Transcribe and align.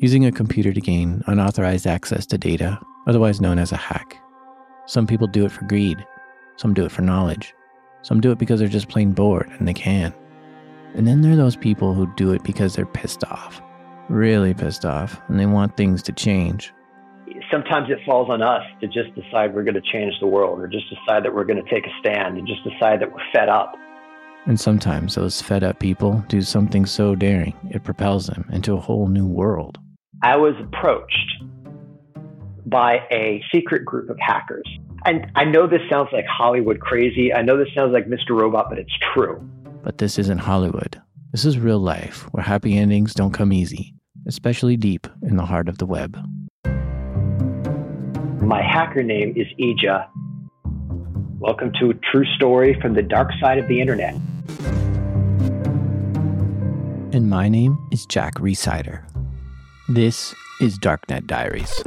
using 0.00 0.24
a 0.24 0.32
computer 0.32 0.72
to 0.72 0.80
gain 0.80 1.22
unauthorized 1.26 1.86
access 1.86 2.24
to 2.24 2.38
data, 2.38 2.80
otherwise 3.06 3.38
known 3.38 3.58
as 3.58 3.70
a 3.70 3.76
hack. 3.76 4.16
Some 4.86 5.06
people 5.06 5.26
do 5.26 5.44
it 5.44 5.52
for 5.52 5.66
greed, 5.66 6.04
some 6.56 6.72
do 6.72 6.86
it 6.86 6.90
for 6.90 7.02
knowledge, 7.02 7.54
some 8.00 8.18
do 8.18 8.30
it 8.30 8.38
because 8.38 8.58
they're 8.58 8.68
just 8.68 8.88
plain 8.88 9.12
bored 9.12 9.50
and 9.58 9.68
they 9.68 9.74
can. 9.74 10.14
And 10.94 11.06
then 11.06 11.20
there 11.20 11.32
are 11.32 11.36
those 11.36 11.54
people 11.54 11.92
who 11.92 12.10
do 12.16 12.32
it 12.32 12.42
because 12.42 12.74
they're 12.74 12.86
pissed 12.86 13.24
off, 13.24 13.60
really 14.08 14.54
pissed 14.54 14.86
off, 14.86 15.20
and 15.28 15.38
they 15.38 15.44
want 15.44 15.76
things 15.76 16.02
to 16.04 16.12
change. 16.12 16.72
Sometimes 17.50 17.90
it 17.90 17.98
falls 18.06 18.30
on 18.30 18.40
us 18.40 18.64
to 18.80 18.86
just 18.86 19.14
decide 19.14 19.54
we're 19.54 19.64
going 19.64 19.74
to 19.74 19.82
change 19.82 20.14
the 20.18 20.26
world 20.26 20.60
or 20.60 20.66
just 20.66 20.86
decide 20.88 21.24
that 21.24 21.34
we're 21.34 21.44
going 21.44 21.62
to 21.62 21.70
take 21.70 21.86
a 21.86 21.92
stand 22.00 22.38
and 22.38 22.48
just 22.48 22.64
decide 22.64 23.00
that 23.02 23.12
we're 23.12 23.20
fed 23.34 23.50
up. 23.50 23.76
And 24.46 24.58
sometimes 24.58 25.14
those 25.14 25.42
fed 25.42 25.62
up 25.62 25.78
people 25.78 26.24
do 26.28 26.40
something 26.40 26.86
so 26.86 27.14
daring 27.14 27.54
it 27.70 27.84
propels 27.84 28.28
them 28.28 28.48
into 28.50 28.72
a 28.72 28.80
whole 28.80 29.06
new 29.06 29.26
world. 29.26 29.78
I 30.22 30.36
was 30.36 30.54
approached 30.60 31.42
by 32.66 32.98
a 33.10 33.42
secret 33.54 33.86
group 33.86 34.10
of 34.10 34.18
hackers. 34.20 34.66
And 35.06 35.32
I 35.34 35.44
know 35.44 35.66
this 35.66 35.80
sounds 35.90 36.10
like 36.12 36.26
Hollywood 36.26 36.78
crazy. 36.80 37.32
I 37.32 37.40
know 37.40 37.56
this 37.56 37.72
sounds 37.74 37.94
like 37.94 38.06
Mr. 38.06 38.38
Robot, 38.38 38.66
but 38.68 38.78
it's 38.78 38.92
true. 39.14 39.40
But 39.82 39.96
this 39.96 40.18
isn't 40.18 40.36
Hollywood. 40.36 41.00
This 41.32 41.46
is 41.46 41.58
real 41.58 41.78
life 41.78 42.24
where 42.32 42.42
happy 42.42 42.76
endings 42.76 43.14
don't 43.14 43.32
come 43.32 43.50
easy, 43.50 43.94
especially 44.26 44.76
deep 44.76 45.06
in 45.22 45.36
the 45.36 45.46
heart 45.46 45.70
of 45.70 45.78
the 45.78 45.86
web. 45.86 46.18
My 48.42 48.60
hacker 48.60 49.02
name 49.02 49.32
is 49.36 49.46
Eijah. 49.58 50.06
Welcome 51.38 51.72
to 51.80 51.90
a 51.90 51.94
true 52.12 52.26
story 52.36 52.78
from 52.82 52.92
the 52.92 53.02
dark 53.02 53.30
side 53.40 53.56
of 53.56 53.68
the 53.68 53.80
internet. 53.80 54.14
And 57.14 57.30
my 57.30 57.48
name 57.48 57.78
is 57.90 58.04
Jack 58.04 58.34
Rhysider. 58.34 59.09
This 59.92 60.36
is 60.60 60.78
Darknet 60.78 61.26
Diaries. 61.26 61.82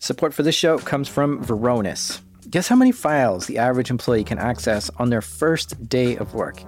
Support 0.00 0.34
for 0.34 0.42
this 0.42 0.56
show 0.56 0.78
comes 0.78 1.06
from 1.06 1.44
Varonis. 1.44 2.20
Guess 2.50 2.66
how 2.66 2.74
many 2.74 2.90
files 2.90 3.46
the 3.46 3.58
average 3.58 3.88
employee 3.88 4.24
can 4.24 4.38
access 4.40 4.90
on 4.96 5.10
their 5.10 5.22
first 5.22 5.88
day 5.88 6.16
of 6.16 6.34
work? 6.34 6.60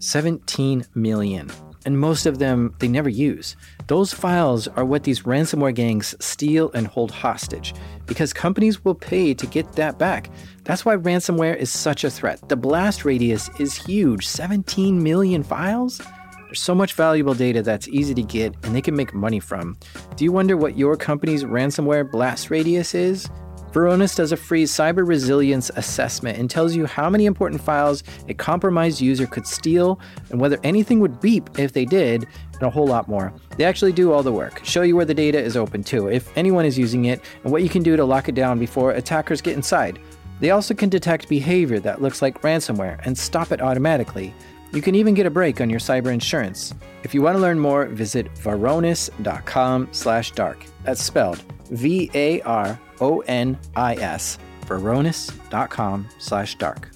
17 0.00 0.84
million. 0.96 1.48
And 1.88 1.98
most 1.98 2.26
of 2.26 2.38
them 2.38 2.74
they 2.80 2.86
never 2.86 3.08
use. 3.08 3.56
Those 3.86 4.12
files 4.12 4.68
are 4.68 4.84
what 4.84 5.04
these 5.04 5.22
ransomware 5.22 5.74
gangs 5.74 6.14
steal 6.20 6.70
and 6.74 6.86
hold 6.86 7.10
hostage 7.10 7.72
because 8.04 8.34
companies 8.34 8.84
will 8.84 8.94
pay 8.94 9.32
to 9.32 9.46
get 9.46 9.72
that 9.72 9.98
back. 9.98 10.28
That's 10.64 10.84
why 10.84 10.96
ransomware 10.96 11.56
is 11.56 11.70
such 11.70 12.04
a 12.04 12.10
threat. 12.10 12.46
The 12.50 12.56
blast 12.56 13.06
radius 13.06 13.48
is 13.58 13.74
huge 13.74 14.26
17 14.26 15.02
million 15.02 15.42
files? 15.42 16.02
There's 16.44 16.60
so 16.60 16.74
much 16.74 16.92
valuable 16.92 17.32
data 17.32 17.62
that's 17.62 17.88
easy 17.88 18.12
to 18.12 18.22
get 18.22 18.54
and 18.64 18.74
they 18.74 18.82
can 18.82 18.94
make 18.94 19.14
money 19.14 19.40
from. 19.40 19.78
Do 20.14 20.24
you 20.24 20.30
wonder 20.30 20.58
what 20.58 20.76
your 20.76 20.94
company's 20.94 21.42
ransomware 21.42 22.10
blast 22.10 22.50
radius 22.50 22.94
is? 22.94 23.30
Varonis 23.78 24.16
does 24.16 24.32
a 24.32 24.36
free 24.36 24.64
cyber 24.64 25.06
resilience 25.06 25.70
assessment 25.76 26.36
and 26.36 26.50
tells 26.50 26.74
you 26.74 26.84
how 26.84 27.08
many 27.08 27.26
important 27.26 27.62
files 27.62 28.02
a 28.26 28.34
compromised 28.34 29.00
user 29.00 29.24
could 29.24 29.46
steal 29.46 30.00
and 30.30 30.40
whether 30.40 30.58
anything 30.64 30.98
would 30.98 31.20
beep 31.20 31.60
if 31.60 31.74
they 31.74 31.84
did, 31.84 32.26
and 32.54 32.62
a 32.62 32.70
whole 32.70 32.88
lot 32.88 33.06
more. 33.06 33.32
They 33.56 33.62
actually 33.62 33.92
do 33.92 34.12
all 34.12 34.24
the 34.24 34.32
work, 34.32 34.64
show 34.64 34.82
you 34.82 34.96
where 34.96 35.04
the 35.04 35.14
data 35.14 35.40
is 35.40 35.56
open 35.56 35.84
to, 35.84 36.08
if 36.08 36.36
anyone 36.36 36.64
is 36.64 36.76
using 36.76 37.04
it, 37.04 37.20
and 37.44 37.52
what 37.52 37.62
you 37.62 37.68
can 37.68 37.84
do 37.84 37.96
to 37.96 38.04
lock 38.04 38.28
it 38.28 38.34
down 38.34 38.58
before 38.58 38.90
attackers 38.90 39.40
get 39.40 39.54
inside. 39.54 40.00
They 40.40 40.50
also 40.50 40.74
can 40.74 40.88
detect 40.88 41.28
behavior 41.28 41.78
that 41.78 42.02
looks 42.02 42.20
like 42.20 42.42
ransomware 42.42 42.98
and 43.06 43.16
stop 43.16 43.52
it 43.52 43.62
automatically. 43.62 44.34
You 44.72 44.82
can 44.82 44.96
even 44.96 45.14
get 45.14 45.26
a 45.26 45.30
break 45.30 45.60
on 45.60 45.70
your 45.70 45.78
cyber 45.78 46.12
insurance. 46.12 46.74
If 47.04 47.14
you 47.14 47.22
want 47.22 47.36
to 47.36 47.40
learn 47.40 47.60
more, 47.60 47.86
visit 47.86 48.34
varonis.com/dark. 48.34 50.64
That's 50.82 51.02
spelled 51.02 51.44
V 51.70 52.10
A 52.14 52.40
R 52.42 52.78
O 53.00 53.20
N 53.20 53.58
I 53.76 53.94
S. 53.96 54.38
Varonis.com/dark. 54.62 56.90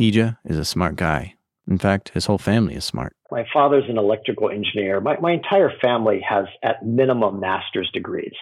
Eijah 0.00 0.38
is 0.44 0.58
a 0.58 0.64
smart 0.64 0.96
guy. 0.96 1.34
In 1.68 1.78
fact, 1.78 2.08
his 2.10 2.26
whole 2.26 2.38
family 2.38 2.74
is 2.74 2.84
smart. 2.84 3.14
My 3.30 3.46
father's 3.52 3.84
an 3.88 3.98
electrical 3.98 4.50
engineer. 4.50 5.00
My, 5.00 5.16
my 5.18 5.32
entire 5.32 5.70
family 5.80 6.20
has, 6.28 6.46
at 6.62 6.84
minimum, 6.84 7.40
master's 7.40 7.90
degrees. 7.92 8.34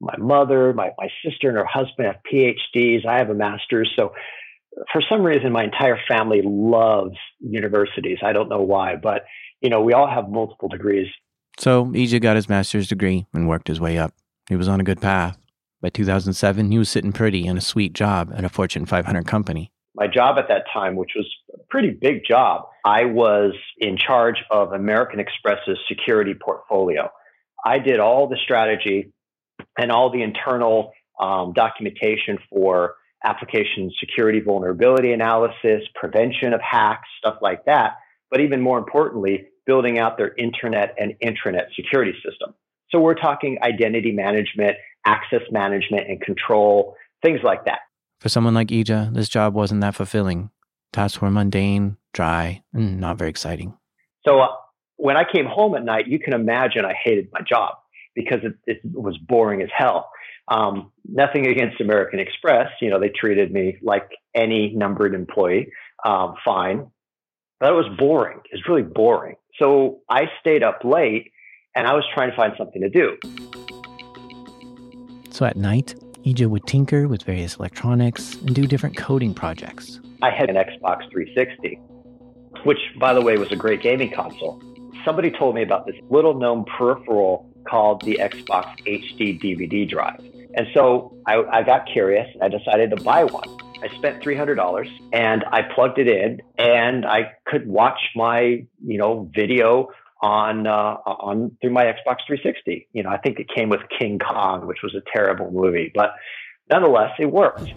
My 0.00 0.16
mother, 0.16 0.72
my, 0.72 0.92
my 0.96 1.08
sister, 1.24 1.48
and 1.48 1.58
her 1.58 1.66
husband 1.66 2.06
have 2.06 2.16
PhDs. 2.32 3.04
I 3.06 3.18
have 3.18 3.28
a 3.28 3.34
master's. 3.34 3.90
So 3.98 4.14
for 4.92 5.02
some 5.10 5.22
reason, 5.22 5.52
my 5.52 5.64
entire 5.64 5.98
family 6.08 6.40
loves 6.42 7.16
universities. 7.40 8.18
I 8.22 8.32
don't 8.32 8.48
know 8.48 8.62
why, 8.62 8.96
but 8.96 9.24
you 9.60 9.68
know, 9.68 9.82
we 9.82 9.92
all 9.92 10.08
have 10.08 10.30
multiple 10.30 10.68
degrees. 10.68 11.08
So 11.60 11.92
Eijah 11.94 12.20
got 12.20 12.36
his 12.36 12.48
master's 12.48 12.88
degree 12.88 13.26
and 13.34 13.46
worked 13.46 13.68
his 13.68 13.78
way 13.78 13.98
up. 13.98 14.14
He 14.48 14.56
was 14.56 14.66
on 14.66 14.80
a 14.80 14.82
good 14.82 15.02
path. 15.02 15.36
By 15.82 15.90
2007, 15.90 16.70
he 16.70 16.78
was 16.78 16.88
sitting 16.88 17.12
pretty 17.12 17.46
in 17.46 17.58
a 17.58 17.60
sweet 17.60 17.92
job 17.92 18.32
at 18.34 18.46
a 18.46 18.48
Fortune 18.48 18.86
500 18.86 19.26
company. 19.26 19.70
My 19.94 20.06
job 20.06 20.38
at 20.38 20.48
that 20.48 20.64
time, 20.72 20.96
which 20.96 21.10
was 21.14 21.28
a 21.52 21.58
pretty 21.68 21.90
big 21.90 22.22
job, 22.26 22.66
I 22.86 23.04
was 23.04 23.52
in 23.76 23.98
charge 23.98 24.42
of 24.50 24.72
American 24.72 25.20
Express's 25.20 25.78
security 25.86 26.32
portfolio. 26.32 27.10
I 27.62 27.78
did 27.78 28.00
all 28.00 28.26
the 28.26 28.38
strategy 28.42 29.12
and 29.78 29.92
all 29.92 30.10
the 30.10 30.22
internal 30.22 30.92
um, 31.20 31.52
documentation 31.52 32.38
for 32.48 32.94
application 33.22 33.90
security 34.00 34.40
vulnerability 34.40 35.12
analysis, 35.12 35.82
prevention 35.94 36.54
of 36.54 36.62
hacks, 36.62 37.06
stuff 37.18 37.36
like 37.42 37.66
that. 37.66 37.96
But 38.30 38.40
even 38.40 38.62
more 38.62 38.78
importantly, 38.78 39.48
building 39.70 40.00
out 40.00 40.18
their 40.18 40.34
internet 40.34 40.96
and 40.98 41.14
intranet 41.22 41.66
security 41.76 42.12
system. 42.26 42.52
So 42.90 42.98
we're 42.98 43.14
talking 43.14 43.56
identity 43.62 44.10
management, 44.10 44.76
access 45.06 45.42
management 45.52 46.08
and 46.08 46.20
control, 46.20 46.96
things 47.22 47.38
like 47.44 47.66
that. 47.66 47.78
For 48.18 48.28
someone 48.28 48.52
like 48.52 48.72
Eijah, 48.72 49.10
this 49.12 49.28
job 49.28 49.54
wasn't 49.54 49.80
that 49.82 49.94
fulfilling. 49.94 50.50
Tasks 50.92 51.22
were 51.22 51.30
mundane, 51.30 51.98
dry, 52.12 52.64
and 52.72 52.98
not 52.98 53.16
very 53.16 53.30
exciting. 53.30 53.78
So 54.26 54.40
uh, 54.40 54.48
when 54.96 55.16
I 55.16 55.22
came 55.22 55.46
home 55.46 55.76
at 55.76 55.84
night, 55.84 56.08
you 56.08 56.18
can 56.18 56.32
imagine 56.32 56.84
I 56.84 56.94
hated 57.04 57.28
my 57.32 57.42
job 57.48 57.76
because 58.16 58.40
it, 58.42 58.54
it 58.66 58.80
was 58.84 59.16
boring 59.18 59.62
as 59.62 59.68
hell. 59.72 60.10
Um, 60.48 60.90
nothing 61.08 61.46
against 61.46 61.80
American 61.80 62.18
Express. 62.18 62.72
You 62.80 62.90
know, 62.90 62.98
they 62.98 63.10
treated 63.10 63.52
me 63.52 63.78
like 63.82 64.08
any 64.34 64.74
numbered 64.74 65.14
employee, 65.14 65.68
um, 66.04 66.34
fine. 66.44 66.90
But 67.60 67.70
it 67.70 67.76
was 67.76 67.96
boring. 67.96 68.40
It 68.50 68.56
was 68.56 68.66
really 68.68 68.82
boring. 68.82 69.36
So 69.60 70.00
I 70.08 70.22
stayed 70.40 70.62
up 70.62 70.82
late 70.84 71.32
and 71.76 71.86
I 71.86 71.92
was 71.92 72.04
trying 72.14 72.30
to 72.30 72.36
find 72.36 72.54
something 72.56 72.80
to 72.80 72.88
do. 72.88 73.18
So 75.30 75.44
at 75.44 75.56
night, 75.56 75.94
Eijah 76.26 76.48
would 76.48 76.66
tinker 76.66 77.06
with 77.06 77.22
various 77.24 77.56
electronics 77.56 78.36
and 78.36 78.54
do 78.54 78.66
different 78.66 78.96
coding 78.96 79.34
projects. 79.34 80.00
I 80.22 80.30
had 80.30 80.48
an 80.48 80.56
Xbox 80.56 81.08
360, 81.10 81.76
which, 82.64 82.78
by 82.98 83.12
the 83.12 83.20
way, 83.20 83.36
was 83.36 83.52
a 83.52 83.56
great 83.56 83.82
gaming 83.82 84.10
console. 84.10 84.62
Somebody 85.04 85.30
told 85.30 85.54
me 85.54 85.62
about 85.62 85.86
this 85.86 85.96
little 86.08 86.34
known 86.34 86.64
peripheral 86.64 87.46
called 87.68 88.02
the 88.02 88.18
Xbox 88.18 88.64
HD 88.86 89.38
DVD 89.40 89.88
drive. 89.88 90.20
And 90.54 90.66
so 90.72 91.14
I, 91.26 91.42
I 91.52 91.62
got 91.62 91.86
curious. 91.86 92.26
I 92.40 92.48
decided 92.48 92.90
to 92.90 93.02
buy 93.02 93.24
one. 93.24 93.48
I 93.82 93.88
spent 93.96 94.22
$300 94.22 94.90
and 95.12 95.44
I 95.44 95.62
plugged 95.62 95.98
it 95.98 96.08
in 96.08 96.42
and 96.58 97.06
I 97.06 97.32
could 97.46 97.66
watch 97.66 98.00
my, 98.14 98.66
you 98.84 98.98
know, 98.98 99.30
video 99.34 99.88
on, 100.20 100.66
uh, 100.66 100.96
on 101.06 101.56
through 101.60 101.70
my 101.70 101.84
Xbox 101.84 102.18
360. 102.26 102.88
You 102.92 103.02
know, 103.02 103.10
I 103.10 103.16
think 103.18 103.38
it 103.38 103.48
came 103.54 103.70
with 103.70 103.80
King 103.98 104.18
Kong, 104.18 104.66
which 104.66 104.82
was 104.82 104.94
a 104.94 105.02
terrible 105.12 105.50
movie, 105.50 105.90
but 105.94 106.10
nonetheless, 106.70 107.12
it 107.18 107.26
worked. 107.26 107.70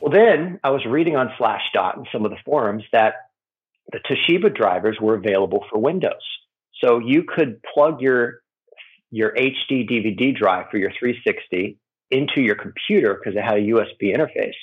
Well, 0.00 0.12
then 0.12 0.60
I 0.62 0.70
was 0.70 0.84
reading 0.86 1.16
on 1.16 1.30
Slashdot 1.38 1.96
and 1.96 2.06
some 2.12 2.24
of 2.24 2.30
the 2.30 2.36
forums 2.44 2.84
that 2.92 3.14
the 3.90 3.98
Toshiba 3.98 4.54
drivers 4.54 4.98
were 5.00 5.14
available 5.14 5.64
for 5.70 5.80
Windows. 5.80 6.12
So 6.80 6.98
you 6.98 7.24
could 7.24 7.60
plug 7.74 8.00
your 8.00 8.40
your 9.16 9.32
HD 9.32 9.88
DVD 9.88 10.36
drive 10.36 10.66
for 10.70 10.76
your 10.76 10.90
360 10.98 11.78
into 12.10 12.42
your 12.42 12.54
computer 12.54 13.14
because 13.14 13.36
it 13.36 13.42
had 13.42 13.56
a 13.56 13.62
USB 13.62 14.14
interface, 14.14 14.54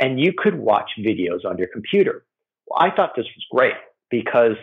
and 0.00 0.20
you 0.20 0.32
could 0.36 0.56
watch 0.56 0.90
videos 0.98 1.44
on 1.48 1.56
your 1.56 1.68
computer. 1.68 2.24
Well, 2.66 2.80
I 2.82 2.94
thought 2.94 3.12
this 3.16 3.26
was 3.26 3.46
great 3.50 3.74
because 4.10 4.56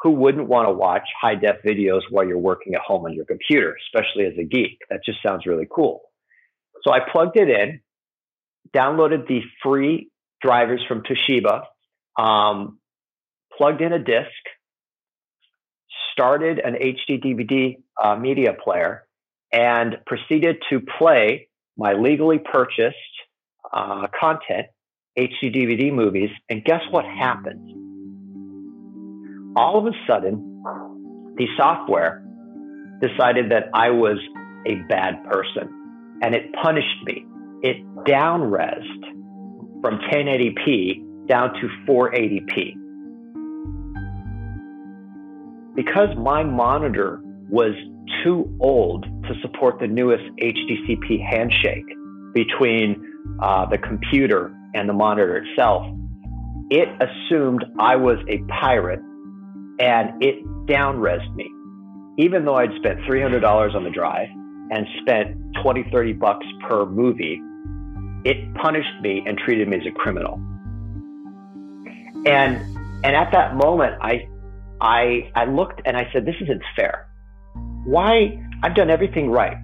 who 0.00 0.10
wouldn't 0.12 0.48
want 0.48 0.68
to 0.68 0.72
watch 0.72 1.02
high 1.20 1.34
def 1.34 1.56
videos 1.62 2.00
while 2.10 2.26
you're 2.26 2.38
working 2.38 2.74
at 2.74 2.80
home 2.80 3.04
on 3.04 3.12
your 3.12 3.26
computer, 3.26 3.76
especially 3.86 4.24
as 4.24 4.32
a 4.38 4.44
geek? 4.44 4.78
That 4.88 5.00
just 5.04 5.22
sounds 5.22 5.44
really 5.44 5.68
cool. 5.70 6.00
So 6.82 6.92
I 6.92 7.00
plugged 7.00 7.36
it 7.36 7.50
in, 7.50 7.80
downloaded 8.74 9.28
the 9.28 9.42
free 9.62 10.10
drivers 10.40 10.82
from 10.88 11.02
Toshiba, 11.02 11.64
um, 12.18 12.78
plugged 13.56 13.82
in 13.82 13.92
a 13.92 13.98
disc, 13.98 14.30
started 16.12 16.58
an 16.58 16.74
HD 16.74 17.22
DVD 17.22 17.76
uh, 18.02 18.16
media 18.16 18.54
player, 18.62 19.06
and 19.52 19.96
proceeded 20.06 20.56
to 20.70 20.80
play 20.98 21.48
my 21.76 21.92
legally 21.92 22.38
purchased 22.38 22.96
uh, 23.72 24.06
content, 24.18 24.66
HD 25.18 25.54
DVD 25.54 25.92
movies. 25.92 26.30
And 26.48 26.64
guess 26.64 26.82
what 26.90 27.04
happened? 27.04 27.72
All 29.56 29.78
of 29.78 29.86
a 29.86 29.96
sudden, 30.06 30.62
the 31.36 31.46
software 31.56 32.22
decided 33.00 33.50
that 33.50 33.70
I 33.74 33.90
was 33.90 34.18
a 34.66 34.74
bad 34.88 35.22
person 35.30 36.18
and 36.22 36.34
it 36.34 36.52
punished 36.62 37.04
me. 37.04 37.24
It 37.62 37.76
down 38.04 38.42
resed 38.42 39.02
from 39.82 39.98
1080p 40.10 41.26
down 41.26 41.52
to 41.54 41.68
480p. 41.88 42.74
Because 45.74 46.16
my 46.16 46.42
monitor 46.42 47.20
was 47.48 47.74
too 48.22 48.56
old 48.60 49.04
to 49.04 49.34
support 49.42 49.78
the 49.80 49.86
newest 49.86 50.24
HDCP 50.40 51.20
handshake 51.28 51.84
between 52.34 53.02
uh, 53.40 53.66
the 53.66 53.78
computer 53.78 54.54
and 54.74 54.88
the 54.88 54.92
monitor 54.92 55.38
itself, 55.38 55.86
it 56.70 56.88
assumed 57.00 57.64
I 57.78 57.96
was 57.96 58.18
a 58.28 58.38
pirate 58.60 59.00
and 59.78 60.22
it 60.22 60.44
downresed 60.66 61.34
me. 61.34 61.50
Even 62.18 62.44
though 62.44 62.56
I'd 62.56 62.74
spent 62.76 63.00
$300 63.00 63.74
on 63.74 63.84
the 63.84 63.90
drive 63.90 64.28
and 64.70 64.86
spent 65.02 65.36
20, 65.62 65.88
30 65.92 66.12
bucks 66.14 66.46
per 66.68 66.86
movie, 66.86 67.40
it 68.24 68.54
punished 68.54 69.00
me 69.02 69.22
and 69.26 69.38
treated 69.38 69.68
me 69.68 69.76
as 69.76 69.86
a 69.86 69.92
criminal. 69.92 70.40
And 72.26 72.56
and 73.04 73.14
at 73.14 73.30
that 73.32 73.54
moment 73.54 73.94
I 74.00 74.26
I 74.80 75.30
I 75.34 75.44
looked 75.44 75.82
and 75.84 75.96
I 75.96 76.08
said, 76.12 76.24
this 76.24 76.34
isn't 76.40 76.62
fair. 76.74 77.05
Why 77.86 78.36
I've 78.64 78.74
done 78.74 78.90
everything 78.90 79.30
right. 79.30 79.56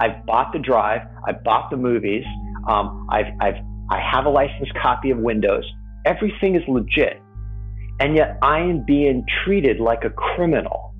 I've 0.00 0.24
bought 0.24 0.54
the 0.54 0.58
drive, 0.58 1.02
I 1.28 1.32
bought 1.32 1.70
the 1.70 1.76
movies, 1.76 2.24
um, 2.66 3.06
I've 3.10 3.26
I've 3.38 3.56
I 3.90 4.00
have 4.00 4.24
a 4.24 4.30
licensed 4.30 4.72
copy 4.80 5.10
of 5.10 5.18
Windows. 5.18 5.64
Everything 6.06 6.54
is 6.54 6.62
legit. 6.66 7.20
And 8.00 8.16
yet 8.16 8.38
I 8.40 8.60
am 8.60 8.82
being 8.86 9.26
treated 9.44 9.78
like 9.78 10.04
a 10.04 10.10
criminal. 10.10 10.94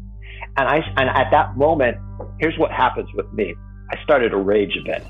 And 0.59 0.69
I 0.69 0.83
and 0.99 1.09
at 1.09 1.31
that 1.31 1.57
moment, 1.57 1.97
here's 2.41 2.59
what 2.59 2.71
happens 2.71 3.09
with 3.15 3.33
me. 3.33 3.55
I 3.91 4.03
started 4.03 4.31
to 4.31 4.37
rage 4.37 4.77
a 4.77 4.85
bit. 4.85 5.03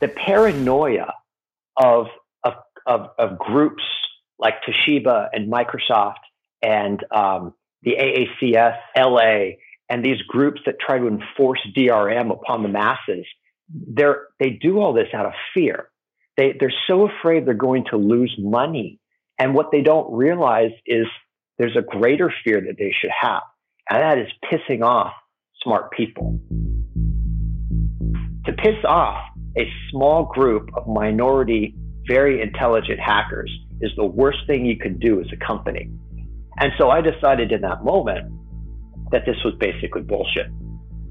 The 0.00 0.08
paranoia 0.08 1.12
of, 1.76 2.06
of, 2.44 2.54
of, 2.86 3.10
of 3.18 3.38
groups 3.38 3.82
like 4.42 4.54
Toshiba 4.66 5.28
and 5.32 5.50
Microsoft 5.50 6.16
and 6.60 7.02
um, 7.14 7.54
the 7.82 7.92
AACS, 7.92 8.76
LA, 8.98 9.56
and 9.88 10.04
these 10.04 10.20
groups 10.22 10.60
that 10.66 10.76
try 10.80 10.98
to 10.98 11.06
enforce 11.06 11.60
DRM 11.76 12.32
upon 12.32 12.62
the 12.62 12.68
masses, 12.68 13.24
they're, 13.68 14.26
they 14.40 14.50
do 14.50 14.80
all 14.80 14.92
this 14.92 15.08
out 15.14 15.26
of 15.26 15.32
fear. 15.54 15.88
They, 16.36 16.54
they're 16.58 16.74
so 16.88 17.08
afraid 17.08 17.46
they're 17.46 17.54
going 17.54 17.84
to 17.90 17.96
lose 17.96 18.34
money. 18.38 18.98
And 19.38 19.54
what 19.54 19.70
they 19.70 19.80
don't 19.80 20.12
realize 20.12 20.72
is 20.86 21.06
there's 21.58 21.76
a 21.76 21.82
greater 21.82 22.32
fear 22.44 22.60
that 22.60 22.76
they 22.78 22.92
should 22.98 23.10
have, 23.18 23.42
and 23.88 24.02
that 24.02 24.18
is 24.18 24.28
pissing 24.50 24.82
off 24.82 25.12
smart 25.62 25.92
people. 25.92 26.40
To 28.46 28.52
piss 28.52 28.84
off 28.84 29.22
a 29.56 29.70
small 29.90 30.24
group 30.24 30.70
of 30.76 30.88
minority, 30.88 31.76
very 32.08 32.42
intelligent 32.42 32.98
hackers 32.98 33.50
is 33.82 33.90
the 33.96 34.06
worst 34.06 34.38
thing 34.46 34.64
you 34.64 34.78
can 34.78 34.98
do 34.98 35.20
as 35.20 35.26
a 35.32 35.44
company. 35.44 35.90
And 36.58 36.72
so 36.78 36.90
I 36.90 37.00
decided 37.00 37.52
in 37.52 37.60
that 37.62 37.84
moment 37.84 38.32
that 39.10 39.26
this 39.26 39.36
was 39.44 39.54
basically 39.58 40.02
bullshit. 40.02 40.46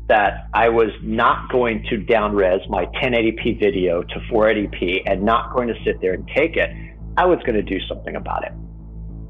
That 0.07 0.47
I 0.53 0.69
was 0.69 0.89
not 1.03 1.51
going 1.51 1.85
to 1.89 1.97
downres 1.97 2.68
my 2.69 2.85
1080p 3.01 3.59
video 3.59 4.01
to 4.01 4.19
480p 4.31 5.03
and 5.06 5.23
not 5.23 5.53
going 5.53 5.68
to 5.68 5.75
sit 5.85 6.01
there 6.01 6.13
and 6.13 6.27
take 6.35 6.57
it. 6.57 6.69
I 7.18 7.25
was 7.25 7.39
going 7.45 7.56
to 7.56 7.62
do 7.62 7.79
something 7.88 8.15
about 8.15 8.44
it. 8.44 8.51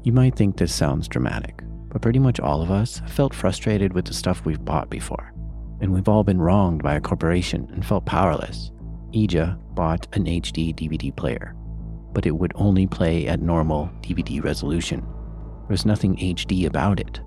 You 0.04 0.12
might 0.12 0.34
think 0.34 0.56
this 0.56 0.74
sounds 0.74 1.08
dramatic, 1.08 1.62
but 1.88 2.02
pretty 2.02 2.18
much 2.18 2.40
all 2.40 2.62
of 2.62 2.70
us 2.70 3.02
felt 3.06 3.34
frustrated 3.34 3.92
with 3.92 4.06
the 4.06 4.14
stuff 4.14 4.44
we've 4.44 4.64
bought 4.64 4.90
before. 4.90 5.32
And 5.80 5.92
we've 5.92 6.08
all 6.08 6.24
been 6.24 6.40
wronged 6.40 6.82
by 6.82 6.94
a 6.94 7.00
corporation 7.00 7.68
and 7.72 7.84
felt 7.84 8.06
powerless. 8.06 8.72
Eijah 9.14 9.58
bought 9.74 10.08
an 10.16 10.24
HD 10.24 10.74
DVD 10.74 11.14
player, 11.14 11.54
but 12.12 12.26
it 12.26 12.36
would 12.36 12.52
only 12.54 12.86
play 12.86 13.26
at 13.26 13.40
normal 13.40 13.90
DVD 14.02 14.42
resolution. 14.42 15.00
There 15.00 15.68
was 15.70 15.86
nothing 15.86 16.16
HD 16.16 16.66
about 16.66 17.00
it. 17.00 17.20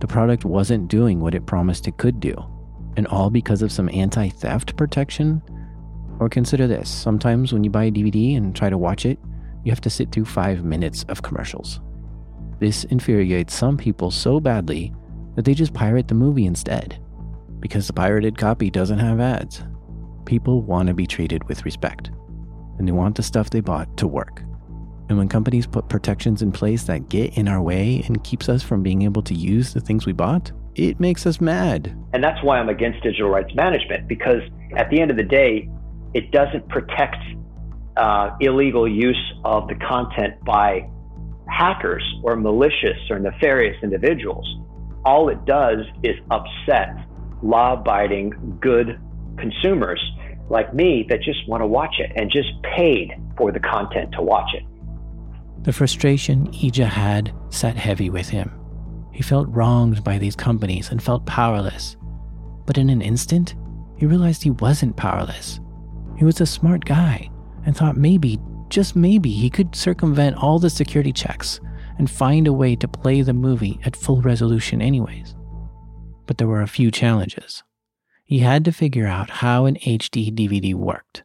The 0.00 0.06
product 0.06 0.44
wasn't 0.44 0.88
doing 0.88 1.20
what 1.20 1.34
it 1.34 1.46
promised 1.46 1.86
it 1.86 1.98
could 1.98 2.20
do, 2.20 2.34
and 2.96 3.06
all 3.08 3.30
because 3.30 3.62
of 3.62 3.72
some 3.72 3.90
anti 3.90 4.28
theft 4.28 4.76
protection? 4.76 5.42
Or 6.18 6.28
consider 6.28 6.66
this 6.66 6.88
sometimes 6.88 7.52
when 7.52 7.64
you 7.64 7.70
buy 7.70 7.84
a 7.84 7.90
DVD 7.90 8.36
and 8.36 8.54
try 8.54 8.70
to 8.70 8.78
watch 8.78 9.06
it, 9.06 9.18
you 9.64 9.72
have 9.72 9.80
to 9.82 9.90
sit 9.90 10.10
through 10.10 10.24
five 10.24 10.64
minutes 10.64 11.04
of 11.08 11.22
commercials. 11.22 11.80
This 12.58 12.84
infuriates 12.84 13.54
some 13.54 13.76
people 13.76 14.10
so 14.10 14.40
badly 14.40 14.94
that 15.34 15.44
they 15.44 15.54
just 15.54 15.74
pirate 15.74 16.08
the 16.08 16.14
movie 16.14 16.46
instead, 16.46 17.02
because 17.58 17.86
the 17.86 17.92
pirated 17.92 18.36
copy 18.36 18.70
doesn't 18.70 18.98
have 18.98 19.20
ads. 19.20 19.62
People 20.24 20.62
want 20.62 20.88
to 20.88 20.94
be 20.94 21.06
treated 21.06 21.46
with 21.48 21.64
respect, 21.64 22.10
and 22.80 22.88
they 22.88 22.92
want 22.92 23.14
the 23.14 23.22
stuff 23.22 23.50
they 23.50 23.60
bought 23.60 23.94
to 23.98 24.08
work. 24.08 24.42
And 25.10 25.18
when 25.18 25.28
companies 25.28 25.66
put 25.66 25.90
protections 25.90 26.40
in 26.40 26.50
place 26.50 26.84
that 26.84 27.10
get 27.10 27.36
in 27.36 27.46
our 27.46 27.60
way 27.60 28.02
and 28.06 28.24
keeps 28.24 28.48
us 28.48 28.62
from 28.62 28.82
being 28.82 29.02
able 29.02 29.20
to 29.22 29.34
use 29.34 29.74
the 29.74 29.80
things 29.80 30.06
we 30.06 30.14
bought, 30.14 30.50
it 30.76 30.98
makes 30.98 31.26
us 31.26 31.42
mad. 31.42 31.94
And 32.14 32.24
that's 32.24 32.42
why 32.42 32.58
I'm 32.58 32.70
against 32.70 33.02
digital 33.02 33.28
rights 33.28 33.54
management, 33.54 34.08
because 34.08 34.40
at 34.78 34.88
the 34.88 34.98
end 34.98 35.10
of 35.10 35.18
the 35.18 35.24
day, 35.24 35.68
it 36.14 36.30
doesn't 36.30 36.66
protect 36.70 37.18
uh, 37.98 38.30
illegal 38.40 38.88
use 38.88 39.32
of 39.44 39.68
the 39.68 39.74
content 39.74 40.42
by 40.46 40.88
hackers 41.50 42.04
or 42.22 42.34
malicious 42.34 42.96
or 43.10 43.18
nefarious 43.18 43.76
individuals. 43.82 44.46
All 45.04 45.28
it 45.28 45.44
does 45.44 45.84
is 46.02 46.16
upset 46.30 46.96
law 47.42 47.74
abiding, 47.74 48.58
good 48.58 48.98
consumers 49.36 50.00
like 50.50 50.74
me 50.74 51.06
that 51.08 51.22
just 51.22 51.48
want 51.48 51.62
to 51.62 51.66
watch 51.66 51.94
it 51.98 52.12
and 52.16 52.30
just 52.30 52.50
paid 52.62 53.14
for 53.36 53.52
the 53.52 53.60
content 53.60 54.12
to 54.12 54.22
watch 54.22 54.52
it. 54.52 54.64
The 55.62 55.72
frustration 55.72 56.48
Eijah 56.54 56.86
had 56.86 57.32
sat 57.50 57.76
heavy 57.76 58.10
with 58.10 58.28
him. 58.28 58.50
He 59.12 59.22
felt 59.22 59.48
wronged 59.48 60.02
by 60.02 60.18
these 60.18 60.36
companies 60.36 60.90
and 60.90 61.02
felt 61.02 61.26
powerless. 61.26 61.96
But 62.66 62.78
in 62.78 62.90
an 62.90 63.02
instant, 63.02 63.54
he 63.96 64.06
realized 64.06 64.42
he 64.42 64.50
wasn't 64.50 64.96
powerless. 64.96 65.60
He 66.16 66.24
was 66.24 66.40
a 66.40 66.46
smart 66.46 66.84
guy 66.84 67.30
and 67.64 67.76
thought 67.76 67.96
maybe 67.96 68.38
just 68.68 68.96
maybe 68.96 69.30
he 69.30 69.50
could 69.50 69.74
circumvent 69.74 70.36
all 70.36 70.58
the 70.58 70.70
security 70.70 71.12
checks 71.12 71.60
and 71.98 72.10
find 72.10 72.46
a 72.46 72.52
way 72.52 72.76
to 72.76 72.88
play 72.88 73.20
the 73.20 73.34
movie 73.34 73.78
at 73.84 73.96
full 73.96 74.22
resolution, 74.22 74.80
anyways. 74.80 75.34
But 76.26 76.38
there 76.38 76.48
were 76.48 76.62
a 76.62 76.68
few 76.68 76.90
challenges. 76.90 77.62
He 78.30 78.38
had 78.38 78.64
to 78.66 78.72
figure 78.72 79.08
out 79.08 79.28
how 79.28 79.64
an 79.64 79.74
HD 79.74 80.32
DVD 80.32 80.72
worked. 80.72 81.24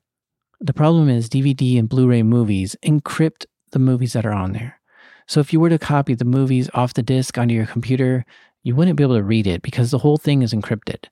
The 0.59 0.73
problem 0.73 1.07
is, 1.07 1.29
DVD 1.29 1.77
and 1.77 1.87
Blu 1.87 2.07
ray 2.07 2.23
movies 2.23 2.75
encrypt 2.81 3.45
the 3.69 3.77
movies 3.77 4.13
that 4.13 4.25
are 4.25 4.33
on 4.33 4.53
there. 4.53 4.79
So 5.27 5.39
if 5.39 5.53
you 5.53 5.59
were 5.59 5.69
to 5.69 5.77
copy 5.77 6.15
the 6.15 6.25
movies 6.25 6.67
off 6.73 6.95
the 6.95 7.03
disc 7.03 7.37
onto 7.37 7.53
your 7.53 7.67
computer, 7.67 8.25
you 8.63 8.73
wouldn't 8.73 8.97
be 8.97 9.03
able 9.03 9.17
to 9.17 9.23
read 9.23 9.45
it 9.45 9.61
because 9.61 9.91
the 9.91 9.99
whole 9.99 10.17
thing 10.17 10.41
is 10.41 10.51
encrypted. 10.51 11.05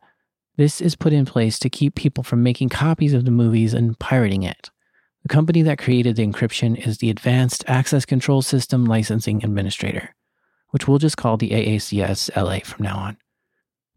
This 0.57 0.81
is 0.81 0.95
put 0.95 1.13
in 1.13 1.25
place 1.25 1.59
to 1.59 1.69
keep 1.69 1.93
people 1.93 2.23
from 2.23 2.41
making 2.41 2.69
copies 2.69 3.13
of 3.13 3.25
the 3.25 3.29
movies 3.29 3.75
and 3.75 4.00
pirating 4.00 4.41
it. 4.41 4.71
The 5.21 5.29
company 5.29 5.62
that 5.62 5.77
created 5.77 6.15
the 6.15 6.25
encryption 6.25 6.75
is 6.88 6.97
the 6.97 7.12
Advanced 7.12 7.65
Access 7.67 8.03
Control 8.03 8.41
System 8.41 8.85
Licensing 8.85 9.43
Administrator, 9.43 10.15
which 10.71 10.88
we'll 10.88 10.97
just 10.97 11.17
call 11.17 11.38
the 11.38 11.51
AACS 11.51 12.35
LA 12.35 12.62
from 12.65 12.83
now 12.83 12.97
on. 12.97 13.17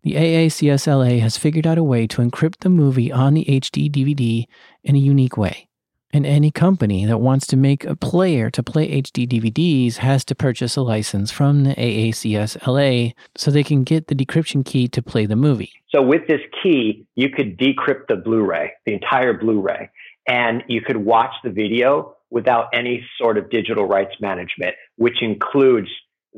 The 0.06 0.14
AACSLA 0.14 1.18
has 1.18 1.36
figured 1.36 1.66
out 1.66 1.78
a 1.78 1.82
way 1.82 2.06
to 2.06 2.22
encrypt 2.22 2.60
the 2.60 2.68
movie 2.68 3.10
on 3.10 3.34
the 3.34 3.44
HD 3.44 3.90
DVD 3.90 4.44
in 4.84 4.94
a 4.94 5.00
unique 5.00 5.36
way. 5.36 5.66
And 6.12 6.25
any 6.25 6.52
company 6.52 7.04
that 7.06 7.18
wants 7.18 7.44
to 7.48 7.56
make 7.56 7.84
a 7.84 7.96
player 7.96 8.48
to 8.50 8.62
play 8.62 9.02
HD 9.02 9.26
DVDs 9.26 9.96
has 9.96 10.25
to 10.26 10.36
purchase 10.36 10.76
a 10.76 10.82
license 10.82 11.32
from 11.32 11.64
the 11.64 11.75
AACSLA 11.75 13.14
so 13.36 13.50
they 13.50 13.64
can 13.64 13.82
get 13.82 14.06
the 14.06 14.14
decryption 14.14 14.64
key 14.64 14.86
to 14.86 15.02
play 15.02 15.26
the 15.26 15.34
movie. 15.34 15.72
So, 15.88 16.02
with 16.02 16.28
this 16.28 16.42
key, 16.62 17.04
you 17.16 17.28
could 17.28 17.58
decrypt 17.58 18.06
the 18.08 18.14
Blu 18.14 18.44
ray, 18.44 18.75
the 18.84 18.94
entire 18.94 19.32
Blu 19.32 19.60
ray 19.60 19.90
and 20.28 20.62
you 20.68 20.82
could 20.82 20.98
watch 20.98 21.32
the 21.42 21.50
video 21.50 22.14
without 22.30 22.68
any 22.72 23.04
sort 23.20 23.38
of 23.38 23.50
digital 23.50 23.86
rights 23.86 24.14
management, 24.20 24.76
which 24.94 25.20
includes 25.20 25.88